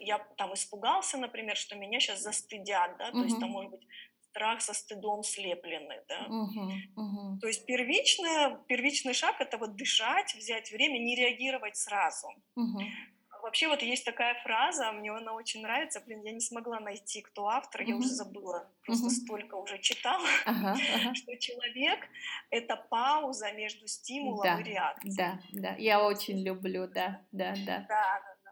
[0.00, 3.86] я там испугался, например, что меня сейчас застыдят, да, то есть там может быть
[4.20, 6.34] страх со стыдом слепленный, да.
[6.34, 12.28] мгм, мгм, То есть первичное, первичный шаг– это вот дышать, взять время, не реагировать сразу.
[12.56, 12.96] мгм.
[13.42, 17.48] Вообще вот есть такая фраза, мне она очень нравится, блин, я не смогла найти, кто
[17.48, 19.10] автор, я уже забыла, просто мгм.
[19.10, 21.12] столько уже читала, Ага, ага.
[21.14, 22.06] что человек–
[22.50, 25.16] это пауза между стимулом и Да, реакцией.
[25.16, 25.74] да, да.
[25.78, 27.88] Я очень люблю, да, Да, да, да.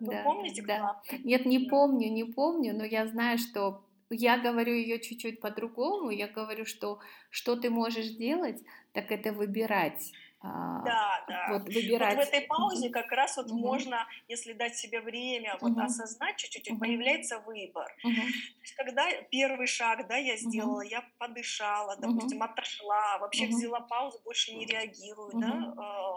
[0.05, 0.85] Вы да, помните, кто да.
[0.85, 1.21] автор?
[1.25, 1.71] Нет, не Да.
[1.71, 6.11] помню, не помню, но я знаю, что я говорю ее чуть-чуть по-другому.
[6.11, 10.13] Я говорю, что что ты можешь делать, так это выбирать.
[10.41, 11.45] а, Да, да.
[11.45, 11.69] Вот
[11.99, 12.19] Вот в выбирать.
[12.19, 16.69] этой паузе как раз вот мгм, можно, если дать себе время, вот мгм, осознать чуть-чуть,
[16.71, 17.87] мгм, появляется выбор.
[18.05, 23.19] мгм, То есть когда первый шаг, да, я сделала, мгм, я подышала, допустим, мгм, отошла,
[23.19, 26.15] вообще мгм, взяла паузу, больше не реагирую, да, мгм, а,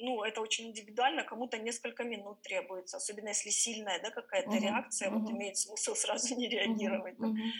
[0.00, 5.10] ну, это очень индивидуально, кому-то несколько минут требуется, особенно если сильная, да, какая-то мгм, реакция,
[5.10, 7.52] вот мгм, имеет смысл сразу не реагировать, мгм,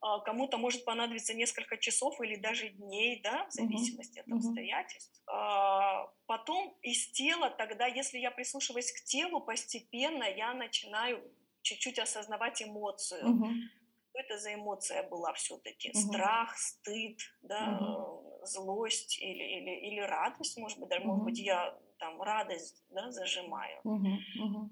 [0.00, 5.22] А, Кому-то может понадобиться несколько часов или даже дней, да, в зависимости от мгм, обстоятельств.
[5.26, 11.22] А, Потом из тела, тогда, если я прислушиваюсь к телу, постепенно я начинаю
[11.62, 13.38] чуть-чуть осознавать эмоцию.
[13.40, 13.83] Что
[14.14, 15.92] это за эмоция была все-таки?
[15.94, 21.38] мгм, Страх, стыд, да, э, злость или, или, или радость, может быть, даже, может быть,
[21.40, 23.82] я там радость да, зажимаю.
[23.84, 24.70] мгм.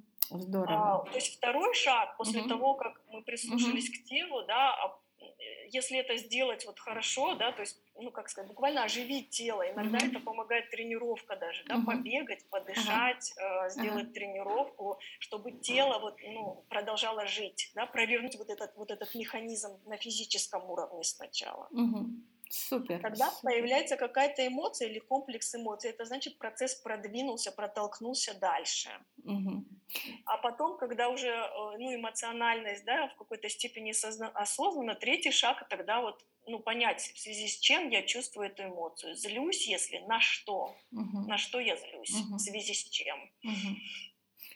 [0.65, 1.03] А, Здорово.
[1.03, 5.01] то есть второй шаг после Мгм, того, как мы прислушались мгм, к телу, да, а,
[5.21, 9.63] э, если это сделать вот хорошо, да, то есть, ну, как сказать, буквально оживить тело.
[9.71, 11.87] Иногда мгм, это помогает тренировка даже, да, мгм.
[11.87, 13.69] побегать, подышать, э, ага.
[13.71, 19.81] сделать тренировку, чтобы тело вот, ну, продолжало жить, да, провернуть вот этот, вот этот механизм
[19.87, 21.69] на физическом уровне сначала.
[21.71, 22.27] Мгм.
[22.51, 23.51] Супер, Тогда супер.
[23.51, 25.89] появляется какая-то эмоция или комплекс эмоций.
[25.89, 28.91] Это значит, процесс продвинулся, протолкнулся дальше.
[29.25, 29.67] Мгм.
[30.27, 35.67] А потом, когда уже э, ну, эмоциональность да, в какой-то степени созна- осознанна, третий шаг
[35.69, 39.15] тогда вот ну, понять, в связи с чем я чувствую эту эмоцию.
[39.15, 40.75] Злюсь, если на что?
[40.91, 41.27] Мгм.
[41.27, 42.11] На что я злюсь?
[42.11, 42.37] Мгм.
[42.37, 43.31] В связи с чем?
[43.43, 43.79] Мгм.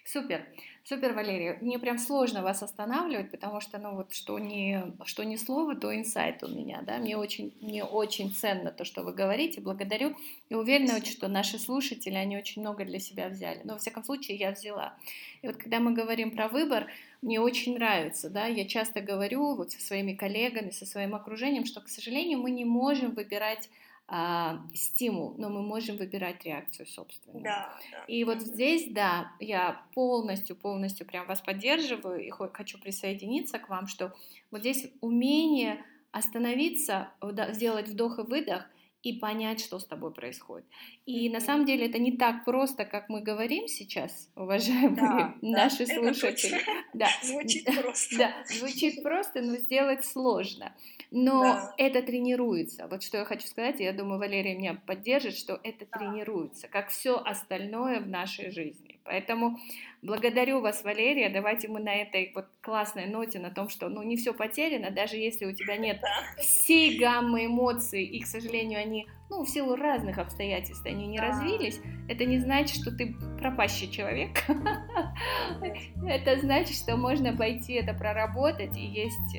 [0.06, 0.46] Супер,
[0.84, 1.58] супер, Валерия.
[1.60, 5.92] Мне прям сложно вас останавливать, потому что, ну вот, что не, что не слово, то
[5.92, 6.98] инсайт у меня, да.
[6.98, 9.60] Мне очень, мне очень ценно то, что вы говорите.
[9.60, 10.14] Благодарю
[10.48, 13.62] и уверена, что наши слушатели, они очень много для себя взяли.
[13.64, 14.94] Но во всяком случае я взяла.
[15.42, 16.86] И вот когда мы говорим про выбор,
[17.20, 18.46] мне очень нравится, да.
[18.46, 22.64] Я часто говорю вот со своими коллегами, со своим окружением, что, к сожалению, мы не
[22.64, 23.68] можем выбирать
[24.08, 27.42] а, стимул, но мы можем выбирать реакцию собственную.
[27.42, 28.04] Да, да.
[28.06, 33.68] И вот здесь, да, я полностью, полностью прям вас поддерживаю и хо- хочу присоединиться к
[33.68, 34.14] вам, что
[34.50, 37.10] вот здесь умение остановиться,
[37.50, 38.64] сделать вдох и выдох
[39.06, 40.66] и понять, что с тобой происходит.
[41.04, 45.86] И на самом деле это не так просто, как мы говорим сейчас, уважаемые да, наши
[45.86, 46.60] да, слушатели.
[46.92, 48.18] Да, звучит просто.
[48.18, 50.74] Да, звучит просто, но сделать сложно.
[51.12, 51.74] Но да.
[51.78, 52.88] это тренируется.
[52.88, 55.98] Вот что я хочу сказать, я думаю, Валерия меня поддержит, что это да.
[55.98, 58.95] тренируется, как все остальное в нашей жизни.
[59.06, 59.58] Поэтому
[60.02, 61.28] благодарю вас, Валерия.
[61.28, 65.16] Давайте мы на этой вот классной ноте, на том, что ну, не все потеряно, даже
[65.16, 66.00] если у тебя нет
[66.38, 71.80] всей гаммы эмоций, и, к сожалению, они ну, в силу разных обстоятельств они не развились,
[72.08, 74.44] это не значит, что ты пропащий человек.
[76.06, 79.36] Это значит, что можно пойти это проработать, и есть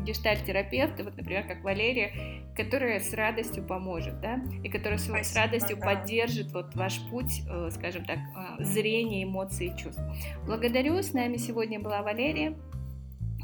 [0.00, 2.12] гештальтерапевты, вот, например, как Валерия,
[2.56, 8.04] которая с радостью поможет, да, и которая с радостью поддержит вот ваш путь, э, скажем
[8.04, 10.02] так, э, зрения, эмоций и чувств.
[10.46, 12.56] Благодарю, с нами сегодня была Валерия.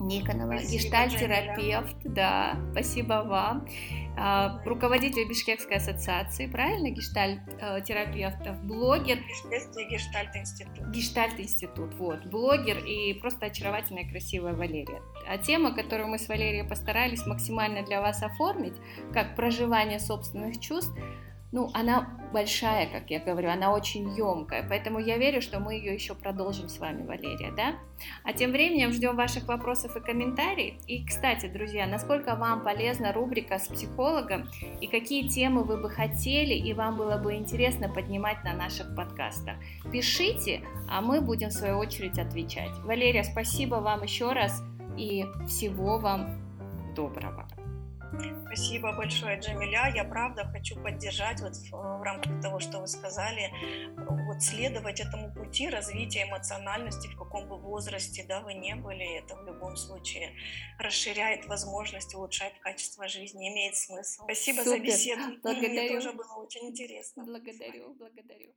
[0.07, 3.67] Никонова, гештальтерапевт, да, спасибо вам.
[4.19, 9.19] А, руководитель Бишкекской ассоциации, правильно, гештальт-терапевтов, блогер.
[9.19, 10.89] Бишкекский гештальт-институт.
[10.89, 15.03] Гештальт-институт, вот, блогер и просто очаровательная, красивая Валерия.
[15.29, 18.75] А тема, которую мы с Валерией постарались максимально для вас оформить,
[19.13, 20.97] как проживание собственных чувств,
[21.57, 25.95] ну, она большая, как я говорю, она очень емкая, поэтому я верю, что мы ее
[25.95, 27.77] еще продолжим с вами, Валерия, да?
[28.25, 30.75] А тем временем ждем ваших вопросов и комментариев.
[30.87, 34.51] И, кстати, друзья, насколько вам полезна рубрика с психологом
[34.83, 39.57] и какие темы вы бы хотели и вам было бы интересно поднимать на наших подкастах.
[39.91, 42.77] Пишите, а мы будем в свою очередь отвечать.
[42.85, 44.63] Валерия, спасибо вам еще раз
[44.99, 46.27] и всего вам
[46.95, 47.49] доброго.
[48.47, 49.93] Спасибо большое, Джамиля.
[49.95, 53.53] Я правда хочу поддержать вот в, в рамках того, что вы сказали,
[54.27, 59.37] вот следовать этому пути развития эмоциональности, в каком бы возрасте да, вы не были, это
[59.37, 60.35] в любом случае
[60.79, 64.25] расширяет возможности, улучшает качество жизни, имеет смысл.
[64.25, 64.71] Спасибо Супер.
[64.71, 65.23] за беседу.
[65.43, 65.71] Благодарю.
[65.71, 67.25] Мне тоже было очень интересно.
[67.25, 68.55] Благодарю, благодарю.